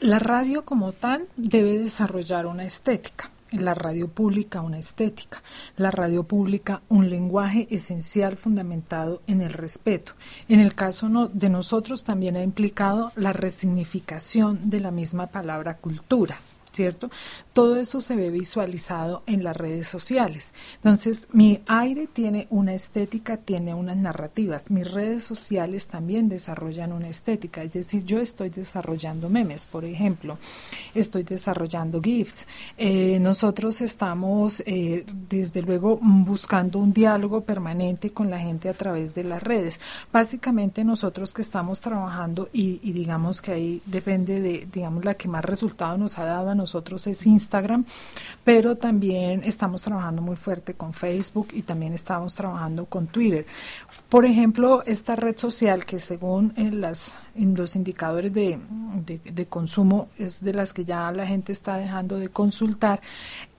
La 0.00 0.18
radio 0.18 0.64
como 0.64 0.92
tal 0.92 1.26
debe 1.36 1.78
desarrollar 1.78 2.46
una 2.46 2.64
estética. 2.64 3.30
la 3.52 3.74
radio 3.74 4.08
pública 4.08 4.60
una 4.60 4.78
estética, 4.78 5.40
la 5.76 5.92
radio 5.92 6.24
pública 6.24 6.82
un 6.88 7.08
lenguaje 7.08 7.68
esencial 7.70 8.36
fundamentado 8.36 9.22
en 9.28 9.40
el 9.40 9.52
respeto. 9.52 10.12
En 10.48 10.58
el 10.58 10.74
caso 10.74 11.30
de 11.32 11.48
nosotros 11.48 12.02
también 12.02 12.34
ha 12.36 12.42
implicado 12.42 13.12
la 13.14 13.32
resignificación 13.32 14.68
de 14.68 14.80
la 14.80 14.90
misma 14.90 15.28
palabra 15.28 15.76
cultura. 15.76 16.36
¿Cierto? 16.72 17.10
Todo 17.52 17.76
eso 17.76 18.00
se 18.00 18.16
ve 18.16 18.30
visualizado 18.30 19.22
en 19.26 19.42
las 19.42 19.56
redes 19.56 19.88
sociales. 19.88 20.52
Entonces, 20.76 21.28
mi 21.32 21.60
aire 21.66 22.06
tiene 22.06 22.46
una 22.50 22.74
estética, 22.74 23.38
tiene 23.38 23.72
unas 23.74 23.96
narrativas. 23.96 24.70
Mis 24.70 24.90
redes 24.90 25.24
sociales 25.24 25.86
también 25.86 26.28
desarrollan 26.28 26.92
una 26.92 27.08
estética, 27.08 27.62
es 27.62 27.72
decir, 27.72 28.04
yo 28.04 28.20
estoy 28.20 28.50
desarrollando 28.50 29.30
memes, 29.30 29.64
por 29.64 29.84
ejemplo, 29.84 30.38
estoy 30.94 31.22
desarrollando 31.22 32.02
GIFs. 32.02 32.46
Eh, 32.76 33.18
nosotros 33.20 33.80
estamos, 33.80 34.62
eh, 34.66 35.04
desde 35.28 35.62
luego, 35.62 35.98
buscando 36.00 36.78
un 36.78 36.92
diálogo 36.92 37.40
permanente 37.42 38.10
con 38.10 38.28
la 38.28 38.38
gente 38.38 38.68
a 38.68 38.74
través 38.74 39.14
de 39.14 39.24
las 39.24 39.42
redes. 39.42 39.80
Básicamente, 40.12 40.84
nosotros 40.84 41.32
que 41.32 41.42
estamos 41.42 41.80
trabajando 41.80 42.48
y, 42.52 42.92
digamos 42.92 43.40
que 43.40 43.52
ahí 43.52 43.82
depende 43.86 44.40
de, 44.40 44.68
digamos, 44.72 45.04
la 45.04 45.14
que 45.14 45.28
más 45.28 45.44
resultado 45.44 45.96
nos 45.96 46.18
ha 46.18 46.24
dado 46.24 46.50
a 46.50 46.54
nosotros, 46.54 46.65
nosotros 46.66 47.06
es 47.06 47.24
Instagram, 47.26 47.84
pero 48.42 48.76
también 48.76 49.42
estamos 49.44 49.82
trabajando 49.82 50.20
muy 50.20 50.34
fuerte 50.34 50.74
con 50.74 50.92
Facebook 50.92 51.48
y 51.52 51.62
también 51.62 51.92
estamos 51.92 52.34
trabajando 52.34 52.86
con 52.86 53.06
Twitter. 53.06 53.46
Por 54.08 54.24
ejemplo, 54.24 54.82
esta 54.84 55.14
red 55.14 55.36
social 55.38 55.84
que 55.84 56.00
según 56.00 56.52
en, 56.56 56.80
las, 56.80 57.20
en 57.36 57.54
los 57.54 57.76
indicadores 57.76 58.32
de, 58.32 58.58
de, 59.04 59.46
consumo 59.46 60.08
es 60.18 60.40
de 60.40 60.52
las 60.54 60.72
que 60.72 60.84
ya 60.84 61.12
la 61.12 61.24
gente 61.24 61.52
está 61.52 61.76
dejando 61.76 62.18
de 62.18 62.30
consultar, 62.30 63.00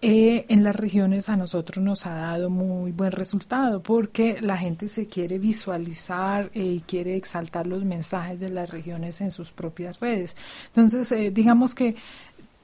eh, 0.01 0.45
en 0.49 0.63
las 0.63 0.75
regiones 0.75 1.27
a 1.27 1.37
nosotros 1.37 1.83
nos 1.83 2.05
ha 2.05 2.13
dado 2.13 2.51
muy 2.51 2.91
buen 2.91 3.11
resultado 3.11 3.81
porque 3.81 4.37
la 4.41 4.55
gente 4.55 4.87
se 4.89 5.07
quiere 5.07 5.39
visualizar 5.39 6.51
eh, 6.53 6.63
y 6.63 6.79
quiere 6.81 7.15
exaltar 7.15 7.65
los 7.65 7.83
mensajes 7.83 8.39
de 8.39 8.49
las 8.49 8.69
regiones 8.69 9.21
en 9.21 9.31
sus 9.31 9.51
propias 9.51 9.99
redes. 9.99 10.35
Entonces, 10.67 11.11
eh, 11.13 11.31
digamos 11.31 11.73
que 11.73 11.95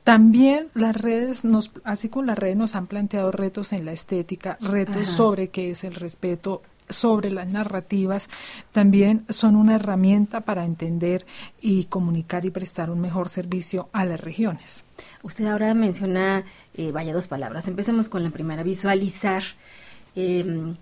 también 0.04 0.68
las 0.74 0.96
redes, 0.96 1.46
nos, 1.46 1.72
así 1.84 2.10
como 2.10 2.26
las 2.26 2.38
redes 2.38 2.58
nos 2.58 2.76
han 2.76 2.88
planteado 2.88 3.32
retos 3.32 3.72
en 3.74 3.86
la 3.86 3.94
estética, 3.94 4.58
retos 4.60 5.08
sobre 5.08 5.50
qué 5.50 5.72
es 5.72 5.84
el 5.84 5.96
respeto, 5.96 6.62
sobre 6.90 7.32
las 7.32 7.48
narrativas, 7.48 8.30
también 8.72 9.26
son 9.30 9.56
una 9.56 9.76
herramienta 9.76 10.42
para 10.42 10.66
entender 10.66 11.26
y 11.62 11.86
comunicar 11.86 12.46
y 12.46 12.52
prestar 12.52 12.90
un 12.90 13.00
mejor 13.00 13.30
servicio 13.30 13.90
a 13.94 14.06
las 14.06 14.20
regiones. 14.20 14.86
Usted 15.22 15.46
ahora 15.46 15.74
menciona, 15.74 16.44
eh, 16.74 16.92
vaya 16.92 17.14
dos 17.14 17.28
palabras, 17.28 17.68
empecemos 17.68 18.10
con 18.10 18.24
la 18.24 18.30
primera, 18.30 18.64
visualizar. 18.64 19.44
Em, 20.16 20.76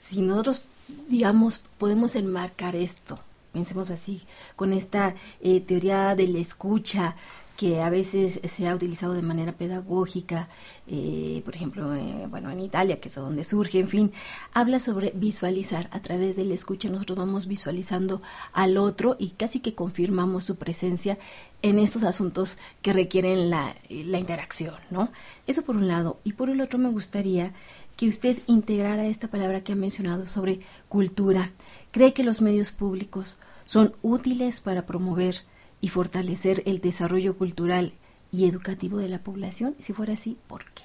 si 0.00 0.20
nosotros, 0.20 0.62
digamos, 1.08 1.62
podemos 1.78 2.16
enmarcar 2.16 2.74
esto, 2.74 3.18
pensemos 3.52 3.90
así, 3.90 4.22
con 4.56 4.72
esta 4.72 5.14
eh, 5.40 5.60
teoría 5.60 6.14
de 6.14 6.28
la 6.28 6.38
escucha, 6.38 7.16
que 7.58 7.82
a 7.82 7.90
veces 7.90 8.40
se 8.44 8.68
ha 8.68 8.74
utilizado 8.76 9.14
de 9.14 9.22
manera 9.22 9.50
pedagógica, 9.50 10.48
eh, 10.86 11.42
por 11.44 11.56
ejemplo, 11.56 11.92
eh, 11.92 12.28
bueno, 12.30 12.52
en 12.52 12.60
Italia, 12.60 13.00
que 13.00 13.08
es 13.08 13.16
donde 13.16 13.42
surge, 13.42 13.80
en 13.80 13.88
fin, 13.88 14.12
habla 14.54 14.78
sobre 14.78 15.10
visualizar 15.16 15.88
a 15.90 15.98
través 15.98 16.36
de 16.36 16.44
la 16.44 16.54
escucha. 16.54 16.88
Nosotros 16.88 17.18
vamos 17.18 17.48
visualizando 17.48 18.22
al 18.52 18.76
otro 18.76 19.16
y 19.18 19.30
casi 19.30 19.58
que 19.58 19.74
confirmamos 19.74 20.44
su 20.44 20.54
presencia 20.54 21.18
en 21.62 21.80
estos 21.80 22.04
asuntos 22.04 22.58
que 22.80 22.92
requieren 22.92 23.50
la 23.50 23.74
interacción, 23.90 24.76
¿no? 24.90 25.10
Eso 25.48 25.62
por 25.62 25.74
un 25.74 25.88
lado. 25.88 26.20
Y 26.22 26.34
por 26.34 26.50
el 26.50 26.60
otro 26.60 26.78
me 26.78 26.90
gustaría 26.90 27.54
que 27.96 28.06
usted 28.06 28.38
integrara 28.46 29.08
esta 29.08 29.26
palabra 29.26 29.64
que 29.64 29.72
ha 29.72 29.76
mencionado 29.76 30.26
sobre 30.26 30.60
cultura. 30.88 31.50
¿Cree 31.90 32.12
que 32.12 32.22
los 32.22 32.40
medios 32.40 32.70
públicos 32.70 33.36
son 33.64 33.96
útiles 34.02 34.60
para 34.60 34.86
promover 34.86 35.42
y 35.80 35.88
fortalecer 35.88 36.62
el 36.66 36.80
desarrollo 36.80 37.36
cultural 37.36 37.92
y 38.30 38.48
educativo 38.48 38.98
de 38.98 39.08
la 39.08 39.20
población? 39.20 39.74
Si 39.78 39.92
fuera 39.92 40.14
así, 40.14 40.36
¿por 40.46 40.64
qué? 40.72 40.82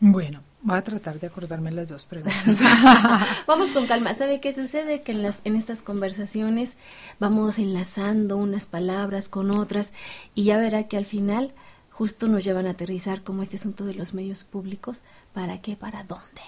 Bueno, 0.00 0.42
voy 0.62 0.76
a 0.76 0.82
tratar 0.82 1.20
de 1.20 1.26
acordarme 1.26 1.72
las 1.72 1.88
dos 1.88 2.04
preguntas. 2.04 2.58
vamos 3.46 3.72
con 3.72 3.86
calma. 3.86 4.14
¿Sabe 4.14 4.40
qué 4.40 4.52
sucede? 4.52 5.02
Que 5.02 5.12
en, 5.12 5.22
las, 5.22 5.42
en 5.44 5.56
estas 5.56 5.82
conversaciones 5.82 6.76
vamos 7.20 7.58
enlazando 7.58 8.36
unas 8.36 8.66
palabras 8.66 9.28
con 9.28 9.50
otras 9.50 9.92
y 10.34 10.44
ya 10.44 10.58
verá 10.58 10.88
que 10.88 10.96
al 10.96 11.04
final 11.04 11.52
justo 11.90 12.26
nos 12.28 12.44
llevan 12.44 12.66
a 12.66 12.70
aterrizar 12.70 13.22
como 13.22 13.42
este 13.42 13.56
asunto 13.56 13.84
de 13.84 13.94
los 13.94 14.14
medios 14.14 14.44
públicos. 14.44 15.02
¿Para 15.32 15.60
qué? 15.60 15.76
¿Para 15.76 16.04
dónde? 16.04 16.42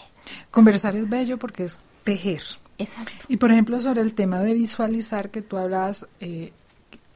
Conversar 0.50 0.96
es 0.96 1.08
bello 1.08 1.38
porque 1.38 1.64
es 1.64 1.78
tejer. 2.04 2.42
Exacto. 2.78 3.26
Y 3.28 3.36
por 3.36 3.52
ejemplo, 3.52 3.80
sobre 3.80 4.02
el 4.02 4.14
tema 4.14 4.40
de 4.40 4.54
visualizar 4.54 5.30
que 5.30 5.42
tú 5.42 5.56
hablas, 5.56 6.06
eh, 6.20 6.52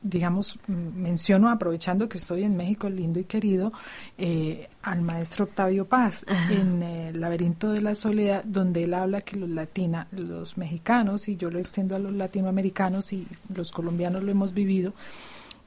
digamos, 0.02 0.58
menciono, 0.66 1.50
aprovechando 1.50 2.08
que 2.08 2.16
estoy 2.16 2.44
en 2.44 2.56
México 2.56 2.88
lindo 2.88 3.20
y 3.20 3.24
querido, 3.24 3.72
eh, 4.16 4.68
al 4.82 5.02
maestro 5.02 5.44
Octavio 5.44 5.86
Paz 5.86 6.24
en 6.50 6.82
El 6.82 7.20
laberinto 7.20 7.72
de 7.72 7.82
la 7.82 7.94
soledad, 7.94 8.42
donde 8.44 8.84
él 8.84 8.94
habla 8.94 9.20
que 9.20 9.36
los 9.36 9.50
latina, 9.50 10.08
los 10.12 10.56
mexicanos, 10.56 11.28
y 11.28 11.36
yo 11.36 11.50
lo 11.50 11.58
extiendo 11.58 11.96
a 11.96 11.98
los 11.98 12.12
latinoamericanos 12.12 13.12
y 13.12 13.26
los 13.54 13.72
colombianos 13.72 14.22
lo 14.22 14.30
hemos 14.30 14.54
vivido, 14.54 14.94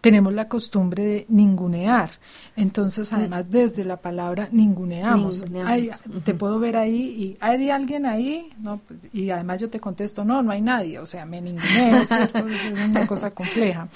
tenemos 0.04 0.34
la 0.34 0.50
costumbre 0.50 1.02
de 1.02 1.26
ningunear. 1.30 2.12
Entonces, 2.58 3.14
además, 3.14 3.50
desde 3.50 3.86
la 3.86 4.02
palabra 4.02 4.50
ninguneamos. 4.52 5.46
te 6.26 6.34
puedo 6.34 6.60
ver 6.60 6.76
ahí 6.76 6.98
y 7.18 7.38
¿hay 7.40 7.70
alguien 7.70 8.06
ahí? 8.06 8.50
No, 8.58 8.82
y 9.14 9.30
además 9.30 9.62
yo 9.62 9.70
te 9.70 9.80
contesto, 9.80 10.26
no, 10.26 10.44
no 10.44 10.52
hay 10.52 10.62
nadie. 10.62 11.00
O 11.00 11.06
sea, 11.06 11.26
me 11.26 11.40
ninguneo, 11.40 12.06
¿cierto? 12.06 12.46
es 12.50 12.74
una 12.74 13.08
cosa 13.08 13.32
compleja. 13.32 13.88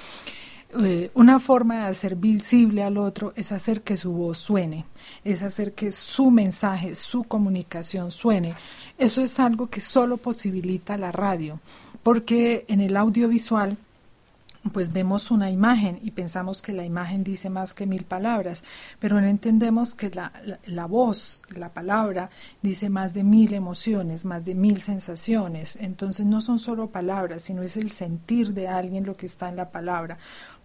Eh, 0.80 1.12
una 1.14 1.42
forma 1.42 1.76
de 1.76 1.88
hacer 1.88 2.16
visible 2.16 2.84
al 2.84 2.98
otro 2.98 3.34
es 3.36 3.52
hacer 3.52 3.82
que 3.82 3.98
su 3.98 4.14
voz 4.14 4.38
suene, 4.38 4.86
es 5.26 5.44
hacer 5.44 5.74
que 5.74 5.92
su 5.92 6.32
mensaje, 6.32 6.96
su 6.96 7.26
comunicación 7.26 8.12
suene. 8.12 8.56
Eso 8.98 9.22
es 9.22 9.42
algo 9.42 9.68
que 9.68 9.82
solo 9.82 10.16
posibilita 10.16 10.98
la 10.98 11.12
radio, 11.12 11.60
porque 12.02 12.64
en 12.70 12.80
el 12.80 12.96
audiovisual 12.96 13.78
pues 14.70 14.94
vemos 14.94 15.32
una 15.32 15.50
imagen 15.50 16.00
y 16.02 16.12
pensamos 16.12 16.62
que 16.62 16.74
la 16.74 16.86
imagen 16.86 17.24
dice 17.24 17.50
más 17.50 17.74
que 17.74 17.86
mil 17.86 18.04
palabras, 18.04 18.64
pero 19.00 19.20
no 19.20 19.28
entendemos 19.28 19.96
que 19.96 20.10
la, 20.10 20.32
la, 20.66 20.86
voz, 20.86 21.42
la 21.50 21.74
palabra, 21.74 22.30
dice 22.62 22.90
más 22.90 23.14
de 23.14 23.24
mil 23.24 23.54
emociones, 23.54 24.26
más 24.26 24.46
de 24.46 24.56
mil 24.56 24.82
sensaciones. 24.82 25.78
Entonces 25.78 26.26
no 26.26 26.42
son 26.42 26.60
solo 26.60 26.90
palabras, 26.90 27.44
sino 27.44 27.62
es 27.62 27.78
el 27.78 27.92
sentir 27.92 28.54
de 28.54 28.68
alguien 28.68 29.06
lo 29.06 29.16
que 29.16 29.26
está 29.26 29.50
en 29.50 29.56
la 29.56 29.72
palabra 29.72 30.18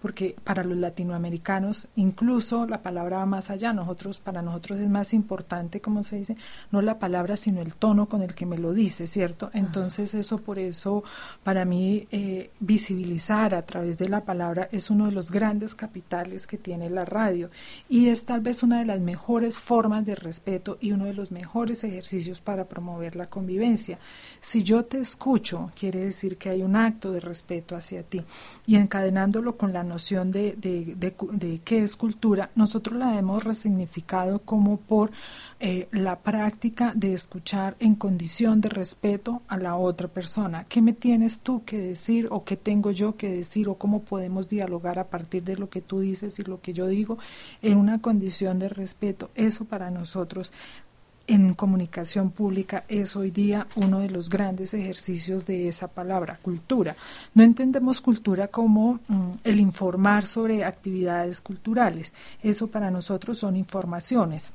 porque 0.03 0.35
para 0.43 0.65
los 0.65 0.77
latinoamericanos 0.77 1.87
incluso 1.95 2.67
la 2.67 2.83
palabra 2.83 3.19
va 3.19 3.27
más 3.27 3.51
allá. 3.51 3.73
Nosotros, 3.73 4.19
para 4.19 4.43
nosotros 4.43 4.81
es 4.81 4.89
más 4.91 5.15
importante, 5.15 5.81
como 5.81 6.03
se 6.03 6.17
dice, 6.17 6.37
no 6.73 6.83
la 6.83 6.99
palabra, 6.99 7.37
sino 7.37 7.63
el 7.63 7.77
tono 7.77 8.09
con 8.09 8.21
el 8.21 8.35
que 8.35 8.45
me 8.45 8.59
lo 8.59 8.73
dice, 8.73 9.07
¿cierto? 9.07 9.51
Entonces 9.55 10.13
eso 10.15 10.39
por 10.39 10.59
eso, 10.59 11.05
para 11.45 11.65
mí, 11.65 12.09
eh, 12.11 12.51
visibilizar 12.59 13.55
a 13.55 13.65
través 13.65 13.97
de 13.97 14.09
la 14.09 14.25
palabra 14.25 14.69
es 14.73 14.91
uno 14.91 15.07
de 15.07 15.13
los 15.13 15.31
grandes 15.31 15.77
capitales 15.77 16.49
que 16.49 16.59
tiene 16.59 16.91
la 16.91 17.05
radio 17.05 17.49
y 17.89 18.09
es 18.09 18.25
tal 18.25 18.41
vez 18.41 18.65
una 18.65 18.81
de 18.81 18.87
las 18.87 19.01
mejores 19.01 19.57
formas 19.57 20.05
de 20.05 20.17
respeto 20.17 20.79
y 20.81 20.91
uno 20.91 21.05
de 21.05 21.15
los 21.15 21.31
mejores 21.31 21.85
ejercicios 21.85 22.41
para 22.41 22.65
promover 22.65 23.15
la 23.15 23.27
convivencia. 23.27 23.99
Si 24.41 24.65
yo 24.65 24.85
te 24.85 24.99
escucho, 24.99 25.71
quiere 25.79 26.01
decir 26.01 26.39
que 26.39 26.49
hay 26.49 26.63
un 26.63 26.75
acto 26.75 27.13
de 27.13 27.21
respeto 27.21 27.77
hacia 27.77 28.03
ti 28.03 28.25
y 28.67 28.75
encadenándolo 28.75 29.57
con 29.57 29.73
la 29.73 29.85
noción 29.93 30.33
de, 30.33 30.55
de, 30.57 30.95
de, 30.97 31.61
qué 31.65 31.83
es 31.83 31.97
cultura, 31.97 32.51
nosotros 32.55 32.97
la 32.97 33.19
hemos 33.19 33.45
resignificado 33.45 34.39
como 34.41 34.79
por 34.79 35.11
eh, 35.61 35.87
la 35.93 36.21
práctica 36.21 36.93
de 36.95 37.13
escuchar 37.13 37.77
en 37.79 37.95
condición 37.95 38.61
de 38.63 38.71
respeto 38.71 39.43
a 39.49 39.59
la 39.59 39.77
otra 39.77 40.09
persona. 40.09 40.65
¿Qué 40.65 40.81
me 40.81 40.95
tienes 40.95 41.41
tú 41.41 41.63
que 41.65 41.79
decir 41.79 42.29
o 42.31 42.45
qué 42.45 42.57
tengo 42.57 42.91
yo 42.91 43.17
que 43.17 43.29
decir 43.29 43.69
o 43.69 43.75
cómo 43.75 44.03
podemos 44.03 44.49
dialogar 44.49 44.99
a 44.99 45.09
partir 45.09 45.43
de 45.45 45.57
lo 45.57 45.69
que 45.69 45.83
tú 45.83 46.01
dices 46.01 46.39
y 46.39 46.45
lo 46.45 46.61
que 46.63 46.73
yo 46.73 46.87
digo 46.87 47.19
en 47.61 47.77
una 47.77 48.01
condición 48.01 48.59
de 48.59 48.71
respeto? 48.71 49.31
Eso 49.35 49.67
para 49.67 49.91
nosotros 49.91 50.53
en 51.27 51.55
comunicación 51.55 52.31
pública 52.31 52.85
es 52.89 53.17
hoy 53.17 53.31
día 53.31 53.67
uno 53.77 54.01
de 54.01 54.11
los 54.11 54.29
grandes 54.29 54.75
ejercicios 54.75 55.47
de 55.47 55.69
esa 55.69 55.89
palabra, 55.89 56.37
cultura. 56.41 56.97
No 57.35 57.43
entendemos 57.43 58.01
cultura 58.01 58.49
como 58.49 59.01
mm, 59.09 59.31
el 59.45 59.61
informar 59.61 60.27
sobre 60.27 60.65
actividades 60.65 61.41
culturales. 61.41 62.13
Eso 62.43 62.69
para 62.69 62.91
nosotros 62.91 63.39
son 63.39 63.57
informaciones 63.57 64.53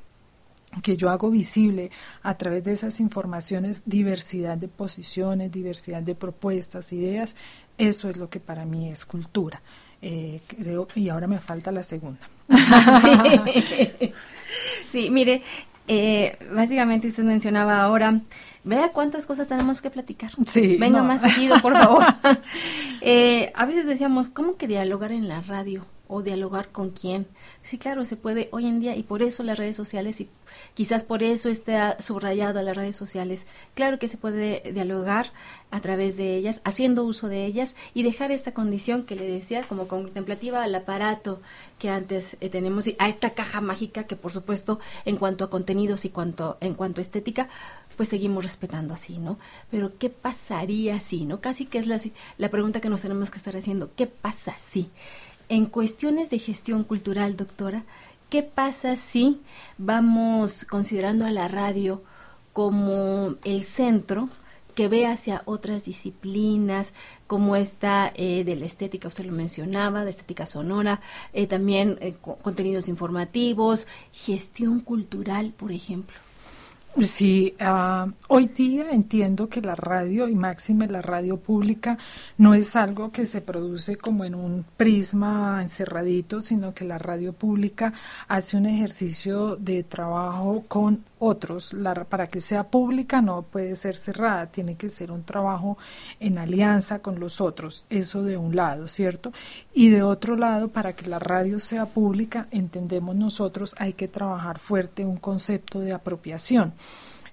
que 0.82 0.96
yo 0.96 1.10
hago 1.10 1.30
visible 1.30 1.90
a 2.22 2.36
través 2.36 2.64
de 2.64 2.72
esas 2.72 3.00
informaciones 3.00 3.82
diversidad 3.86 4.58
de 4.58 4.68
posiciones, 4.68 5.50
diversidad 5.50 6.02
de 6.02 6.14
propuestas, 6.14 6.92
ideas, 6.92 7.36
eso 7.78 8.10
es 8.10 8.16
lo 8.16 8.28
que 8.28 8.40
para 8.40 8.64
mí 8.64 8.90
es 8.90 9.06
cultura. 9.06 9.62
eh, 10.00 10.40
creo, 10.46 10.86
y 10.94 11.08
ahora 11.08 11.26
me 11.26 11.40
falta 11.40 11.72
la 11.72 11.82
segunda. 11.82 12.20
sí. 13.00 14.12
sí, 14.86 15.10
mire, 15.10 15.42
eh, 15.88 16.38
básicamente 16.54 17.08
usted 17.08 17.24
mencionaba 17.24 17.82
ahora, 17.82 18.20
vea 18.64 18.92
cuántas 18.92 19.26
cosas 19.26 19.48
tenemos 19.48 19.80
que 19.80 19.90
platicar. 19.90 20.30
Sí, 20.46 20.76
Venga 20.78 21.02
más 21.02 21.22
seguido, 21.22 21.56
por 21.60 21.72
favor. 21.72 22.04
eh, 23.00 23.52
a 23.54 23.66
veces 23.66 23.86
decíamos, 23.86 24.28
¿cómo 24.28 24.56
que 24.56 24.66
dialogar 24.66 25.12
en 25.12 25.28
la 25.28 25.40
radio? 25.40 25.86
¿O 26.08 26.22
dialogar 26.22 26.70
con 26.70 26.90
quién? 26.90 27.26
Sí, 27.62 27.78
claro, 27.78 28.04
se 28.04 28.16
puede 28.16 28.48
hoy 28.50 28.66
en 28.66 28.80
día 28.80 28.96
y 28.96 29.02
por 29.02 29.22
eso 29.22 29.42
las 29.42 29.58
redes 29.58 29.76
sociales 29.76 30.20
y 30.22 30.30
quizás 30.74 31.04
por 31.04 31.22
eso 31.22 31.50
está 31.50 32.00
subrayado 32.00 32.62
las 32.62 32.76
redes 32.76 32.96
sociales. 32.96 33.46
Claro 33.74 33.98
que 33.98 34.08
se 34.08 34.16
puede 34.16 34.72
dialogar 34.72 35.32
a 35.70 35.80
través 35.80 36.16
de 36.16 36.34
ellas, 36.34 36.62
haciendo 36.64 37.04
uso 37.04 37.28
de 37.28 37.44
ellas 37.44 37.76
y 37.92 38.02
dejar 38.02 38.32
esta 38.32 38.54
condición 38.54 39.04
que 39.04 39.16
le 39.16 39.30
decía 39.30 39.62
como 39.62 39.86
contemplativa 39.86 40.62
al 40.62 40.74
aparato 40.74 41.40
que 41.78 41.90
antes 41.90 42.36
eh, 42.40 42.48
tenemos 42.48 42.86
y 42.86 42.96
a 42.98 43.08
esta 43.08 43.30
caja 43.30 43.60
mágica 43.60 44.04
que 44.04 44.16
por 44.16 44.32
supuesto 44.32 44.80
en 45.04 45.16
cuanto 45.16 45.44
a 45.44 45.50
contenidos 45.50 46.04
y 46.04 46.10
cuanto 46.10 46.56
en 46.60 46.74
cuanto 46.74 47.00
a 47.00 47.02
estética 47.02 47.48
pues 47.96 48.08
seguimos 48.08 48.44
respetando 48.44 48.94
así, 48.94 49.18
¿no? 49.18 49.38
Pero 49.70 49.98
¿qué 49.98 50.08
pasaría 50.08 51.00
si, 51.00 51.24
no? 51.24 51.40
Casi 51.40 51.66
que 51.66 51.78
es 51.78 51.86
la, 51.86 52.00
la 52.38 52.48
pregunta 52.48 52.80
que 52.80 52.88
nos 52.88 53.02
tenemos 53.02 53.30
que 53.30 53.38
estar 53.38 53.56
haciendo. 53.56 53.90
¿Qué 53.96 54.06
pasa 54.06 54.54
si? 54.58 54.88
En 55.50 55.64
cuestiones 55.64 56.28
de 56.28 56.38
gestión 56.38 56.84
cultural, 56.84 57.36
doctora, 57.36 57.84
¿qué 58.28 58.42
pasa 58.42 58.96
si 58.96 59.40
vamos 59.78 60.66
considerando 60.66 61.24
a 61.24 61.30
la 61.30 61.48
radio 61.48 62.02
como 62.52 63.36
el 63.44 63.64
centro 63.64 64.28
que 64.74 64.88
ve 64.88 65.06
hacia 65.06 65.42
otras 65.46 65.86
disciplinas, 65.86 66.92
como 67.26 67.56
esta 67.56 68.12
eh, 68.14 68.44
de 68.44 68.56
la 68.56 68.66
estética, 68.66 69.08
usted 69.08 69.24
lo 69.24 69.32
mencionaba, 69.32 70.04
de 70.04 70.10
estética 70.10 70.44
sonora, 70.44 71.00
eh, 71.32 71.46
también 71.46 71.96
eh, 72.00 72.14
contenidos 72.20 72.86
informativos, 72.88 73.86
gestión 74.12 74.80
cultural, 74.80 75.54
por 75.56 75.72
ejemplo? 75.72 76.14
Sí, 76.96 77.54
uh, 77.60 78.10
hoy 78.28 78.46
día 78.48 78.90
entiendo 78.90 79.48
que 79.48 79.60
la 79.60 79.76
radio, 79.76 80.26
y 80.26 80.34
máxime 80.34 80.88
la 80.88 81.02
radio 81.02 81.36
pública, 81.36 81.98
no 82.38 82.54
es 82.54 82.74
algo 82.76 83.12
que 83.12 83.24
se 83.24 83.40
produce 83.40 83.96
como 83.96 84.24
en 84.24 84.34
un 84.34 84.64
prisma 84.76 85.60
encerradito, 85.62 86.40
sino 86.40 86.74
que 86.74 86.84
la 86.84 86.98
radio 86.98 87.34
pública 87.34 87.92
hace 88.26 88.56
un 88.56 88.66
ejercicio 88.66 89.54
de 89.56 89.84
trabajo 89.84 90.64
con 90.66 91.04
otros. 91.18 91.72
La, 91.72 91.94
para 92.04 92.26
que 92.26 92.40
sea 92.40 92.64
pública 92.64 93.20
no 93.20 93.42
puede 93.42 93.76
ser 93.76 93.96
cerrada, 93.96 94.46
tiene 94.46 94.76
que 94.76 94.90
ser 94.90 95.10
un 95.10 95.24
trabajo 95.24 95.78
en 96.20 96.38
alianza 96.38 97.00
con 97.00 97.20
los 97.20 97.40
otros, 97.40 97.84
eso 97.90 98.22
de 98.22 98.36
un 98.36 98.56
lado, 98.56 98.88
¿cierto? 98.88 99.32
Y 99.72 99.90
de 99.90 100.02
otro 100.02 100.36
lado, 100.36 100.68
para 100.68 100.94
que 100.94 101.06
la 101.06 101.18
radio 101.18 101.58
sea 101.58 101.86
pública, 101.86 102.48
entendemos 102.50 103.16
nosotros, 103.16 103.74
hay 103.78 103.92
que 103.92 104.08
trabajar 104.08 104.58
fuerte 104.58 105.04
un 105.04 105.16
concepto 105.16 105.80
de 105.80 105.92
apropiación 105.92 106.74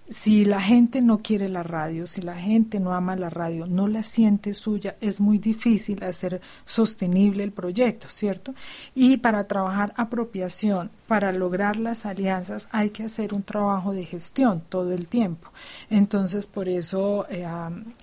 si 0.07 0.45
la 0.45 0.61
gente 0.61 1.01
no 1.01 1.17
quiere 1.19 1.49
la 1.49 1.63
radio, 1.63 2.05
si 2.05 2.21
la 2.21 2.35
gente 2.35 2.79
no 2.79 2.93
ama 2.93 3.15
la 3.15 3.29
radio, 3.29 3.65
no 3.65 3.87
la 3.87 4.03
siente 4.03 4.53
suya, 4.53 4.95
es 5.01 5.19
muy 5.19 5.39
difícil 5.39 6.03
hacer 6.03 6.41
sostenible 6.65 7.43
el 7.43 7.51
proyecto, 7.51 8.07
¿cierto? 8.09 8.53
Y 8.93 9.17
para 9.17 9.47
trabajar 9.47 9.93
apropiación, 9.97 10.91
para 11.07 11.31
lograr 11.31 11.77
las 11.77 12.05
alianzas, 12.05 12.67
hay 12.71 12.91
que 12.91 13.03
hacer 13.03 13.33
un 13.33 13.43
trabajo 13.43 13.93
de 13.93 14.05
gestión 14.05 14.61
todo 14.69 14.91
el 14.93 15.09
tiempo. 15.09 15.51
Entonces, 15.89 16.45
por 16.45 16.69
eso 16.69 17.25
eh, 17.29 17.47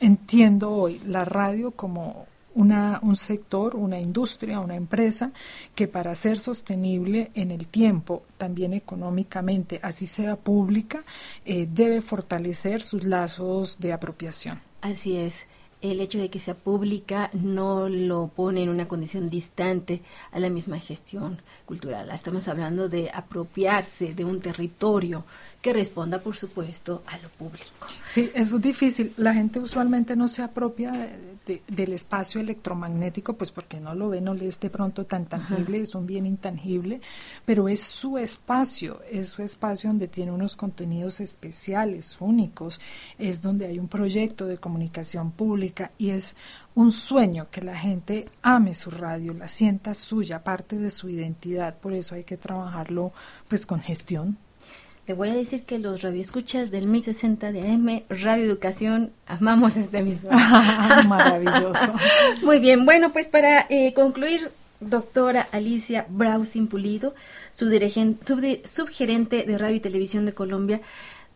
entiendo 0.01 0.71
hoy 0.71 1.01
la 1.07 1.25
radio 1.25 1.71
como 1.71 2.27
una, 2.55 3.01
un 3.03 3.17
sector, 3.17 3.77
una 3.77 4.01
industria, 4.01 4.61
una 4.61 4.77
empresa 4.77 5.33
que 5.75 5.89
para 5.89 6.15
ser 6.15 6.39
sostenible 6.39 7.31
en 7.35 7.51
el 7.51 7.67
tiempo, 7.67 8.25
también 8.39 8.73
económicamente, 8.73 9.81
así 9.83 10.07
sea 10.07 10.37
pública, 10.37 11.05
eh, 11.45 11.67
debe 11.71 12.01
fortalecer 12.01 12.83
sus 12.83 13.05
lazos 13.05 13.79
de 13.81 13.93
apropiación. 13.93 14.61
Así 14.81 15.17
es 15.17 15.47
el 15.83 16.01
hecho 16.01 16.19
de 16.19 16.31
que 16.31 16.39
sea 16.39 16.55
pública 16.55 17.29
no 17.33 17.89
lo 17.89 18.29
pone 18.29 18.63
en 18.63 18.69
una 18.69 18.87
condición 18.87 19.29
distante 19.29 20.01
a 20.31 20.39
la 20.39 20.49
misma 20.49 20.79
gestión 20.79 21.43
cultural. 21.67 22.09
Estamos 22.11 22.47
hablando 22.47 22.89
de 22.89 23.11
apropiarse 23.13 24.15
de 24.15 24.25
un 24.25 24.39
territorio 24.39 25.25
que 25.63 25.73
responda, 25.73 26.21
por 26.21 26.37
supuesto, 26.37 27.05
a 27.07 27.17
lo 27.19 27.29
público. 27.29 27.87
Sí, 28.09 28.31
eso 28.35 28.57
es 28.57 28.63
difícil. 28.63 29.13
La 29.17 29.33
gente 29.33 29.61
usualmente 29.61 30.17
no 30.17 30.27
se 30.27 30.43
apropia 30.43 30.93
del 31.69 31.93
espacio 31.93 32.41
electromagnético, 32.41 33.35
pues 33.35 33.53
porque 33.53 33.81
no 33.81 33.95
lo 33.95 34.09
ve, 34.09 34.21
no 34.21 34.35
le 34.35 34.49
es 34.49 34.59
de 34.59 34.71
pronto 34.71 35.07
tan 35.07 35.27
tangible, 35.27 35.81
es 35.81 35.95
un 35.95 36.07
bien 36.07 36.27
intangible, 36.27 37.01
pero 37.45 37.69
es 37.69 37.81
su 37.81 38.19
espacio, 38.19 39.01
es 39.11 39.31
su 39.31 39.43
espacio 39.43 39.91
donde 39.91 40.09
tiene 40.09 40.33
unos 40.33 40.57
contenidos 40.57 41.21
especiales, 41.21 42.17
únicos, 42.21 42.81
es 43.19 43.41
donde 43.41 43.67
hay 43.67 43.79
un 43.79 43.89
proyecto 43.89 44.47
de 44.47 44.59
comunicación 44.59 45.33
pública 45.33 45.93
y 45.99 46.11
es 46.11 46.37
un 46.75 46.91
sueño 46.91 47.49
que 47.51 47.63
la 47.63 47.77
gente 47.77 48.29
ame 48.43 48.75
su 48.75 48.91
radio, 48.91 49.33
la 49.35 49.49
sienta 49.49 49.95
suya, 49.95 50.43
parte 50.43 50.77
de 50.77 50.91
su 50.91 51.09
identidad, 51.09 51.79
por 51.79 51.93
eso 51.93 52.15
hay 52.15 52.25
que 52.25 52.37
trabajarlo 52.37 53.13
pues 53.49 53.67
con 53.67 53.81
gestión 53.81 54.39
te 55.07 55.15
voy 55.15 55.31
a 55.31 55.35
decir 55.35 55.65
que 55.65 55.79
los 55.79 56.03
radioescuchas 56.03 56.71
del 56.71 56.87
1060 56.87 57.51
de 57.53 57.73
AM, 57.73 58.03
Radio 58.09 58.45
Educación, 58.45 59.11
amamos 59.27 59.77
este 59.77 60.03
mismo. 60.03 60.31
Maravilloso. 61.07 61.93
Muy 62.43 62.61
bien, 62.61 62.85
bueno, 62.85 63.13
pues 63.13 63.27
para 63.27 63.67
eh, 63.69 63.95
concluir, 63.95 64.53
doctora 64.79 65.49
Alicia 65.51 66.07
Brausin 66.09 66.69
Pulido, 66.69 67.15
subgerente 67.53 69.45
de 69.45 69.59
Radio 69.59 69.77
y 69.77 69.81
Televisión 69.81 70.25
de 70.25 70.35
Colombia, 70.35 70.81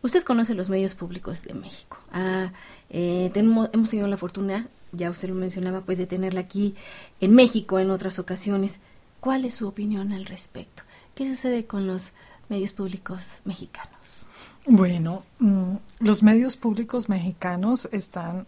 usted 0.01 0.23
conoce 0.23 0.53
los 0.53 0.69
medios 0.69 0.95
públicos 0.95 1.43
de 1.43 1.53
México. 1.53 1.97
Ah, 2.13 2.51
eh, 2.89 3.31
tenemos, 3.33 3.69
hemos 3.73 3.89
tenido 3.89 4.07
la 4.07 4.17
fortuna, 4.17 4.67
ya 4.93 5.09
usted 5.09 5.27
lo 5.27 5.35
mencionaba, 5.35 5.81
pues 5.81 5.97
de 5.97 6.07
tenerla 6.07 6.39
aquí 6.39 6.75
en 7.19 7.35
México 7.35 7.79
en 7.79 7.91
otras 7.91 8.17
ocasiones. 8.17 8.79
¿Cuál 9.19 9.43
es 9.43 9.55
su 9.55 9.67
opinión 9.67 10.13
al 10.13 10.25
respecto? 10.25 10.83
¿Qué 11.15 11.25
sucede 11.25 11.65
con 11.65 11.85
los 11.87 12.13
medios 12.49 12.73
públicos 12.73 13.41
mexicanos? 13.45 14.27
Bueno, 14.69 15.23
mm, 15.39 15.75
los 15.99 16.23
medios 16.23 16.57
públicos 16.57 17.07
mexicanos 17.07 17.87
están, 17.93 18.47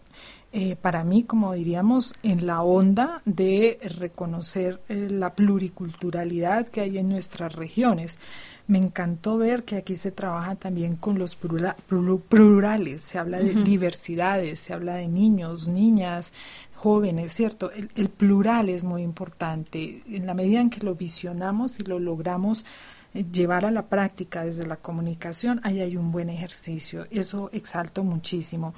eh, 0.52 0.76
para 0.76 1.02
mí, 1.02 1.22
como 1.22 1.54
diríamos, 1.54 2.12
en 2.22 2.46
la 2.46 2.60
onda 2.60 3.22
de 3.24 3.78
reconocer 3.98 4.82
eh, 4.90 5.08
la 5.10 5.34
pluriculturalidad 5.34 6.68
que 6.68 6.82
hay 6.82 6.98
en 6.98 7.08
nuestras 7.08 7.54
regiones. 7.54 8.18
Me 8.66 8.76
encantó 8.76 9.38
ver 9.38 9.64
que 9.64 9.76
aquí 9.76 9.96
se 9.96 10.10
trabaja 10.10 10.56
también 10.56 10.96
con 10.96 11.18
los 11.18 11.36
plurales, 11.36 13.00
se 13.00 13.18
habla 13.18 13.38
de 13.38 13.54
diversidades, 13.64 14.60
se 14.60 14.74
habla 14.74 14.96
de 14.96 15.08
niños, 15.08 15.68
niñas, 15.68 16.34
jóvenes, 16.76 17.32
¿cierto? 17.32 17.70
el 17.72 18.08
plural 18.10 18.68
es 18.68 18.84
muy 18.84 19.02
importante. 19.02 20.02
En 20.06 20.26
la 20.26 20.34
medida 20.34 20.60
en 20.60 20.68
que 20.68 20.84
lo 20.84 20.94
visionamos 20.94 21.78
y 21.80 21.84
lo 21.84 21.98
logramos, 21.98 22.66
llevar 23.12 23.64
a 23.64 23.70
la 23.70 23.88
práctica 23.88 24.44
desde 24.44 24.66
la 24.66 24.76
comunicación, 24.76 25.60
ahí 25.64 25.80
hay 25.80 25.96
un 25.96 26.12
buen 26.12 26.30
ejercicio. 26.30 27.06
Eso 27.10 27.50
exalto 27.52 28.04
muchísimo. 28.04 28.74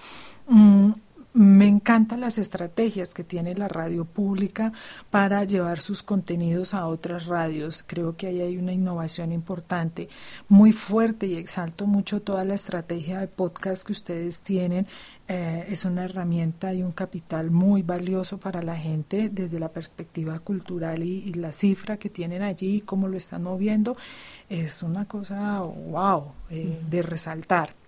Mm, 0.48 0.92
me 1.34 1.66
encantan 1.66 2.20
las 2.20 2.36
estrategias 2.36 3.14
que 3.14 3.24
tiene 3.24 3.54
la 3.54 3.68
radio 3.68 4.04
pública 4.04 4.72
para 5.10 5.44
llevar 5.44 5.80
sus 5.80 6.02
contenidos 6.02 6.74
a 6.74 6.86
otras 6.86 7.26
radios. 7.26 7.82
Creo 7.86 8.16
que 8.16 8.26
ahí 8.26 8.40
hay 8.40 8.56
una 8.58 8.72
innovación 8.72 9.32
importante, 9.32 10.08
muy 10.48 10.72
fuerte 10.72 11.26
y 11.26 11.36
exalto 11.36 11.86
mucho 11.86 12.20
toda 12.20 12.44
la 12.44 12.54
estrategia 12.54 13.20
de 13.20 13.28
podcast 13.28 13.86
que 13.86 13.92
ustedes 13.92 14.42
tienen. 14.42 14.86
Eh, 15.28 15.64
es 15.68 15.84
una 15.86 16.04
herramienta 16.04 16.74
y 16.74 16.82
un 16.82 16.92
capital 16.92 17.50
muy 17.50 17.82
valioso 17.82 18.38
para 18.38 18.60
la 18.60 18.76
gente 18.76 19.30
desde 19.32 19.58
la 19.58 19.70
perspectiva 19.70 20.38
cultural 20.40 21.02
y, 21.02 21.32
la 21.32 21.52
cifra 21.52 21.96
que 21.96 22.10
tienen 22.10 22.42
allí 22.42 22.76
y 22.76 22.80
cómo 22.82 23.08
lo 23.08 23.16
están 23.16 23.44
moviendo. 23.44 23.96
Es 24.50 24.82
una 24.82 25.06
cosa, 25.06 25.60
wow, 25.60 26.32
eh, 26.50 26.78
de 26.90 27.02
resaltar 27.02 27.81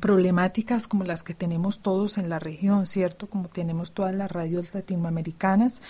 problemáticas 0.00 0.88
como 0.88 1.04
las 1.04 1.22
que 1.22 1.34
tenemos 1.34 1.80
todos 1.80 2.18
en 2.18 2.28
la 2.28 2.38
región, 2.38 2.86
¿cierto? 2.86 3.26
Como 3.28 3.48
tenemos 3.48 3.92
todas 3.92 4.14
las 4.14 4.30
radios 4.30 4.74
latinoamericanas. 4.74 5.82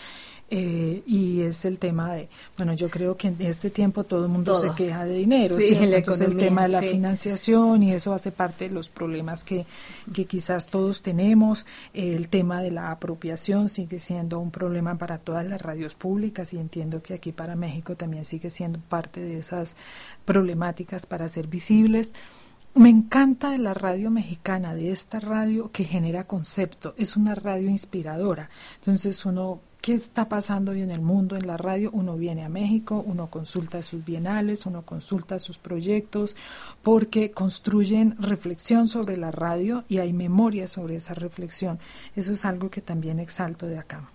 Eh, 0.55 1.03
y 1.07 1.41
es 1.41 1.65
el 1.65 1.79
tema 1.79 2.13
de, 2.13 2.29
bueno, 2.59 2.75
yo 2.75 2.91
creo 2.91 3.17
que 3.17 3.29
en 3.29 3.37
este 3.41 3.71
tiempo 3.71 4.05
todo 4.05 4.27
el 4.27 4.31
mundo 4.31 4.55
se 4.57 4.71
queja 4.75 5.07
de 5.07 5.15
dinero, 5.15 5.57
sí, 5.57 5.75
Entonces 5.81 6.29
el 6.29 6.37
tema 6.37 6.65
de 6.65 6.69
la 6.69 6.83
financiación 6.83 7.83
y 7.83 7.95
eso 7.95 8.13
hace 8.13 8.33
parte 8.33 8.69
de 8.69 8.75
los 8.75 8.91
problemas 8.91 9.45
que, 9.45 9.65
que 10.13 10.27
quizás 10.27 10.67
todos 10.67 11.01
tenemos. 11.01 11.65
El 11.95 12.29
tema 12.29 12.61
de 12.61 12.71
la 12.71 12.91
apropiación 12.91 13.71
sigue 13.71 13.99
siendo 13.99 14.41
un 14.41 14.51
problema 14.51 14.99
para 14.99 15.17
todas 15.17 15.47
las 15.47 15.63
radios 15.63 15.95
públicas 15.95 16.53
y 16.53 16.59
entiendo 16.59 17.03
que 17.03 17.15
aquí 17.15 17.33
para 17.33 17.57
México 17.57 17.97
también 17.97 18.27
sigue 18.27 18.51
siendo 18.51 18.79
parte 18.79 19.23
de 19.23 19.39
esas 19.39 19.75
problemáticas 20.27 21.07
para 21.07 21.31
ser 21.31 21.47
visibles. 21.47 22.13
Me 22.75 22.89
encanta 22.89 23.51
de 23.51 23.59
la 23.59 23.75
radio 23.75 24.11
mexicana, 24.11 24.75
de 24.75 24.93
esta 24.93 25.21
radio 25.21 25.71
que 25.71 25.85
genera 25.85 26.27
concepto, 26.27 26.95
es 26.97 27.19
una 27.19 27.35
radio 27.35 27.69
inspiradora. 27.69 28.49
Entonces 28.77 29.27
uno 29.27 29.61
qué 29.83 29.93
está 29.93 30.29
pasando 30.29 30.73
hoy 30.73 30.81
en 30.81 30.91
el 30.91 31.03
mundo, 31.03 31.37
en 31.37 31.47
la 31.47 31.59
radio. 31.59 31.91
Uno 31.93 32.17
viene 32.17 32.45
a 32.45 32.49
México, 32.49 33.03
uno 33.05 33.29
consulta 33.29 33.83
sus 33.83 34.03
bienales, 34.03 34.65
uno 34.65 34.83
consulta 34.83 35.39
sus 35.39 35.59
proyectos, 35.59 36.35
porque 36.81 37.33
construyen 37.33 38.17
reflexión 38.19 38.89
sobre 38.89 39.19
la 39.19 39.33
radio 39.33 39.85
y 39.89 39.99
hay 39.99 40.15
memoria 40.15 40.67
sobre 40.67 40.97
esa 40.97 41.13
reflexión. 41.13 41.79
Eso 42.17 42.33
es 42.33 42.45
algo 42.47 42.71
que 42.71 42.81
también 42.81 43.19
exalto 43.19 43.67
de 43.67 43.79
acá. 43.79 44.09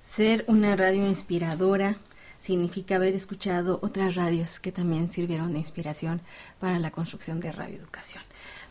Ser 0.00 0.44
una 0.48 0.74
radio 0.74 1.06
inspiradora 1.06 1.98
significa 2.42 2.96
haber 2.96 3.14
escuchado 3.14 3.78
otras 3.82 4.16
radios 4.16 4.58
que 4.58 4.72
también 4.72 5.08
sirvieron 5.08 5.52
de 5.52 5.60
inspiración 5.60 6.20
para 6.58 6.80
la 6.80 6.90
construcción 6.90 7.38
de 7.38 7.52
Radio 7.52 7.76
Educación. 7.76 8.20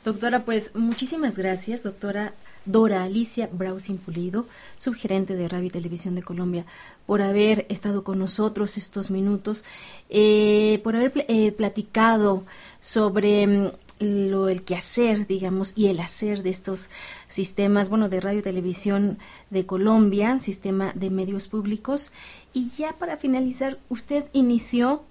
Doctora, 0.04 0.44
pues 0.44 0.76
muchísimas 0.76 1.38
gracias, 1.38 1.82
doctora 1.82 2.34
Dora 2.66 3.04
Alicia 3.04 3.48
Brausin 3.50 3.98
Pulido, 3.98 4.46
subgerente 4.78 5.38
de 5.38 5.48
Radio 5.48 5.68
y 5.68 5.70
Televisión 5.70 6.16
de 6.16 6.22
Colombia, 6.22 6.66
por 7.06 7.22
haber 7.22 7.66
estado 7.70 8.04
con 8.04 8.20
nosotros 8.20 8.78
estos 8.78 9.10
minutos, 9.10 9.64
eh, 10.10 10.82
por 10.84 10.98
haber 10.98 11.26
eh, 11.30 11.54
platicado 11.54 12.44
sobre 12.82 13.48
mm, 13.48 13.72
lo 14.02 14.50
el 14.50 14.64
quehacer, 14.64 15.28
digamos, 15.28 15.74
y 15.76 15.88
el 15.88 16.00
hacer 16.00 16.44
de 16.44 16.50
estos 16.50 16.90
sistemas, 17.28 17.90
bueno, 17.90 18.10
de 18.10 18.20
radio 18.20 18.40
y 18.40 18.44
televisión 18.44 19.20
de 19.50 19.66
Colombia, 19.66 20.40
sistema 20.40 20.92
de 20.96 21.10
medios 21.10 21.48
públicos. 21.48 22.12
Y 22.54 22.70
ya 22.72 22.94
para 22.94 23.18
finalizar, 23.18 23.78
usted 23.90 24.26
inició, 24.34 25.04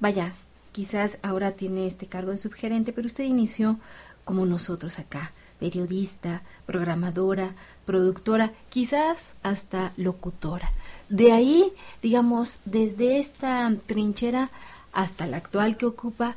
vaya, 0.00 0.32
quizás 0.72 1.18
ahora 1.22 1.52
tiene 1.52 1.86
este 1.86 2.06
cargo 2.06 2.32
de 2.32 2.38
subgerente, 2.38 2.92
pero 2.92 3.06
usted 3.06 3.24
inició 3.24 3.78
como 4.24 4.46
nosotros 4.46 4.98
acá, 4.98 5.32
periodista, 5.60 6.42
programadora, 6.66 7.52
productora, 7.86 8.52
quizás 8.68 9.34
hasta 9.42 9.92
locutora. 9.96 10.72
De 11.08 11.32
ahí, 11.32 11.72
digamos, 12.02 12.58
desde 12.64 13.20
esta 13.20 13.72
trinchera 13.86 14.50
hasta 14.92 15.26
la 15.26 15.36
actual 15.36 15.76
que 15.76 15.86
ocupa, 15.86 16.36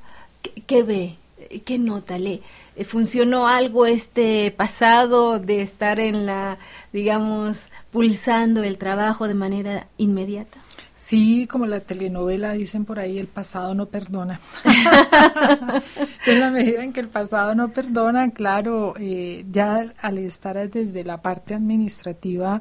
qué 0.67 0.83
ve? 0.83 1.17
¿Qué 1.65 1.77
nota 1.77 2.17
le 2.17 2.41
funcionó 2.85 3.47
algo 3.47 3.85
este 3.85 4.51
pasado 4.51 5.39
de 5.39 5.61
estar 5.61 5.99
en 5.99 6.25
la, 6.25 6.57
digamos, 6.91 7.69
pulsando 7.91 8.63
el 8.63 8.77
trabajo 8.77 9.27
de 9.27 9.33
manera 9.33 9.87
inmediata? 9.97 10.59
Sí, 11.07 11.47
como 11.47 11.67
la 11.67 11.79
telenovela 11.79 12.51
dicen 12.51 12.83
por 12.83 12.99
ahí, 12.99 13.17
el 13.17 13.27
pasado 13.27 13.73
no 13.73 13.85
perdona. 13.85 14.41
en 16.25 16.39
la 16.41 16.49
medida 16.49 16.83
en 16.83 16.91
que 16.91 16.99
el 16.99 17.07
pasado 17.07 17.55
no 17.55 17.69
perdona, 17.69 18.31
claro, 18.31 18.93
eh, 18.99 19.45
ya 19.49 19.93
al 20.01 20.17
estar 20.17 20.69
desde 20.69 21.05
la 21.05 21.21
parte 21.21 21.53
administrativa, 21.53 22.59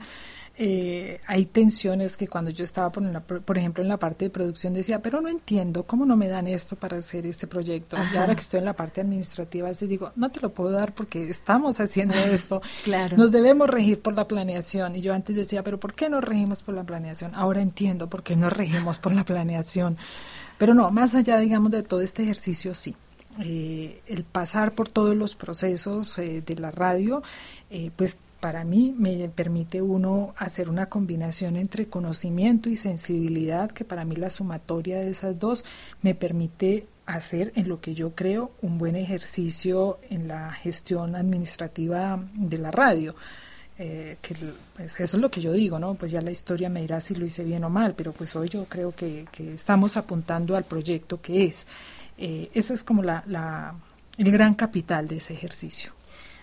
eh, 0.59 1.21
hay 1.27 1.45
tensiones 1.45 2.17
que 2.17 2.29
cuando 2.29 2.51
yo 2.51 2.65
estaba, 2.65 2.91
por, 2.91 3.43
por, 3.43 3.59
ejemplo, 3.59 3.83
en 3.83 3.89
la 3.89 3.99
parte 3.99 4.25
de 4.25 4.31
producción 4.31 4.73
decía, 4.73 5.03
pero 5.03 5.21
no 5.21 5.29
entiendo, 5.29 5.83
¿cómo 5.83 6.07
no 6.07 6.17
me 6.17 6.29
dan 6.29 6.47
esto 6.47 6.77
para 6.77 6.97
hacer 6.97 7.27
este 7.27 7.47
proyecto? 7.47 7.97
Y 8.13 8.17
ahora 8.17 8.35
que 8.35 8.41
estoy 8.41 8.59
en 8.59 8.65
la 8.65 8.73
parte 8.75 9.03
administrativa, 9.03 9.69
así 9.69 9.87
digo, 9.87 10.13
no 10.17 10.31
te 10.31 10.41
lo 10.41 10.55
puedo 10.55 10.71
dar 10.71 10.95
porque 10.95 11.29
estamos 11.29 11.79
haciendo 11.81 12.15
esto. 12.33 12.63
claro. 12.85 13.17
Nos 13.17 13.33
debemos 13.33 13.69
regir 13.69 14.01
por 14.01 14.15
la 14.15 14.27
planeación. 14.27 14.97
Y 14.97 15.03
yo 15.03 15.13
antes 15.13 15.37
decía, 15.37 15.63
pero 15.63 15.79
¿por 15.79 15.93
qué 15.95 16.09
no 16.09 16.21
regimos 16.21 16.63
por 16.63 16.75
la 16.75 16.85
planeación? 16.85 17.35
Ahora 17.35 17.61
entiendo 17.61 18.09
por 18.09 18.23
qué 18.23 18.37
no 18.37 18.49
regimos 18.49 18.99
por 18.99 19.15
la 19.15 19.25
planeación. 19.25 19.99
Pero 20.59 20.73
no, 20.73 20.91
más 20.91 21.15
allá, 21.15 21.39
digamos, 21.39 21.71
de 21.71 21.83
todo 21.83 22.01
este 22.01 22.23
ejercicio, 22.23 22.75
sí. 22.75 22.97
Eh, 23.41 24.01
el 24.07 24.25
pasar 24.25 24.73
por 24.73 24.91
todos 24.91 25.15
los 25.15 25.35
procesos 25.35 26.19
eh, 26.19 26.43
de 26.45 26.55
la 26.57 26.71
radio, 26.71 27.23
eh, 27.69 27.91
pues 27.95 28.17
para 28.41 28.65
mí 28.65 28.95
me 28.97 29.29
permite 29.29 29.83
uno 29.83 30.35
hacer 30.37 30.69
una 30.69 30.87
combinación 30.87 31.57
entre 31.57 31.89
conocimiento 31.89 32.69
y 32.69 32.77
sensibilidad, 32.77 33.71
que 33.71 33.85
para 33.85 34.05
mí 34.05 34.17
la 34.17 34.31
sumatoria 34.31 34.99
de 34.99 35.11
esas 35.11 35.39
dos 35.39 35.65
me 36.03 36.15
permite 36.15 36.87
hacer 37.07 37.53
en 37.55 37.69
lo 37.69 37.81
que 37.81 37.95
yo 37.95 38.15
creo 38.15 38.51
un 38.63 38.79
buen 38.79 38.97
ejercicio 38.97 39.99
en 40.11 40.29
la 40.29 40.53
gestión 40.53 41.15
administrativa 41.15 42.21
de 42.35 42.59
la 42.59 42.71
radio. 42.71 43.15
Eh, 43.79 44.17
que 44.23 44.35
pues, 44.75 44.99
eso 44.99 45.17
es 45.17 45.21
lo 45.21 45.31
que 45.31 45.41
yo 45.41 45.53
digo, 45.53 45.79
¿no? 45.79 45.95
Pues 45.95 46.11
ya 46.11 46.21
la 46.21 46.31
historia 46.31 46.69
me 46.69 46.81
dirá 46.81 47.01
si 47.01 47.15
lo 47.15 47.27
hice 47.27 47.45
bien 47.45 47.63
o 47.65 47.71
mal, 47.71 47.95
pero 47.95 48.13
pues 48.13 48.35
hoy 48.35 48.49
yo 48.49 48.65
creo 48.65 48.95
que, 48.95 49.27
estamos 49.55 49.97
apuntando 49.97 50.57
al 50.57 50.65
proyecto 50.65 51.21
que 51.21 51.45
es. 51.45 51.67
Eh, 52.19 52.51
eso 52.55 52.73
es 52.73 52.83
como 52.83 53.03
la, 53.03 53.75
el 54.17 54.31
gran 54.31 54.55
capital 54.55 55.07
de 55.09 55.17
ese 55.17 55.35
ejercicio. 55.35 55.93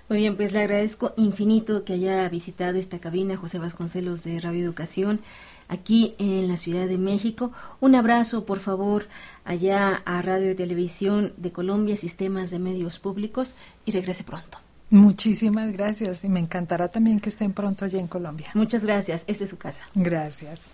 Muy 0.09 0.19
bien, 0.19 0.35
pues 0.35 0.51
le 0.51 0.59
agradezco 0.59 1.13
infinito 1.17 1.85
que 1.85 1.93
haya 1.93 2.27
visitado 2.29 2.77
esta 2.77 2.99
cabina 2.99 3.37
José 3.37 3.57
Vasconcelos 3.57 4.23
de 4.23 4.39
Radio 4.39 4.63
Educación 4.63 5.21
aquí 5.69 6.15
en 6.19 6.47
la 6.47 6.57
Ciudad 6.57 6.87
de 6.87 6.97
México. 6.97 7.51
Un 7.79 7.95
abrazo, 7.95 8.45
por 8.45 8.59
favor, 8.59 9.07
allá 9.45 10.01
a 10.05 10.21
Radio 10.21 10.51
y 10.51 10.55
Televisión 10.55 11.33
de 11.37 11.51
Colombia, 11.51 11.95
Sistemas 11.95 12.51
de 12.51 12.59
Medios 12.59 12.99
Públicos 12.99 13.55
y 13.85 13.91
regrese 13.91 14.23
pronto. 14.23 14.59
Muchísimas 14.89 15.71
gracias 15.71 16.23
y 16.23 16.29
me 16.29 16.39
encantará 16.39 16.89
también 16.89 17.19
que 17.19 17.29
estén 17.29 17.53
pronto 17.53 17.85
allá 17.85 17.99
en 17.99 18.07
Colombia. 18.07 18.51
Muchas 18.53 18.85
gracias. 18.85 19.23
Esta 19.25 19.45
es 19.45 19.49
su 19.49 19.57
casa. 19.57 19.83
Gracias. 19.95 20.73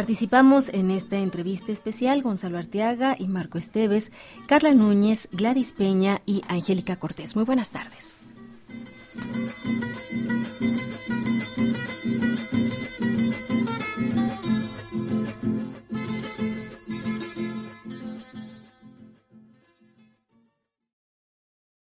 Participamos 0.00 0.70
en 0.70 0.90
esta 0.90 1.18
entrevista 1.18 1.72
especial 1.72 2.22
Gonzalo 2.22 2.56
Arteaga 2.56 3.16
y 3.18 3.28
Marco 3.28 3.58
Esteves, 3.58 4.12
Carla 4.46 4.72
Núñez, 4.72 5.28
Gladys 5.30 5.74
Peña 5.74 6.22
y 6.24 6.40
Angélica 6.48 6.96
Cortés. 6.96 7.36
Muy 7.36 7.44
buenas 7.44 7.68
tardes. 7.68 8.16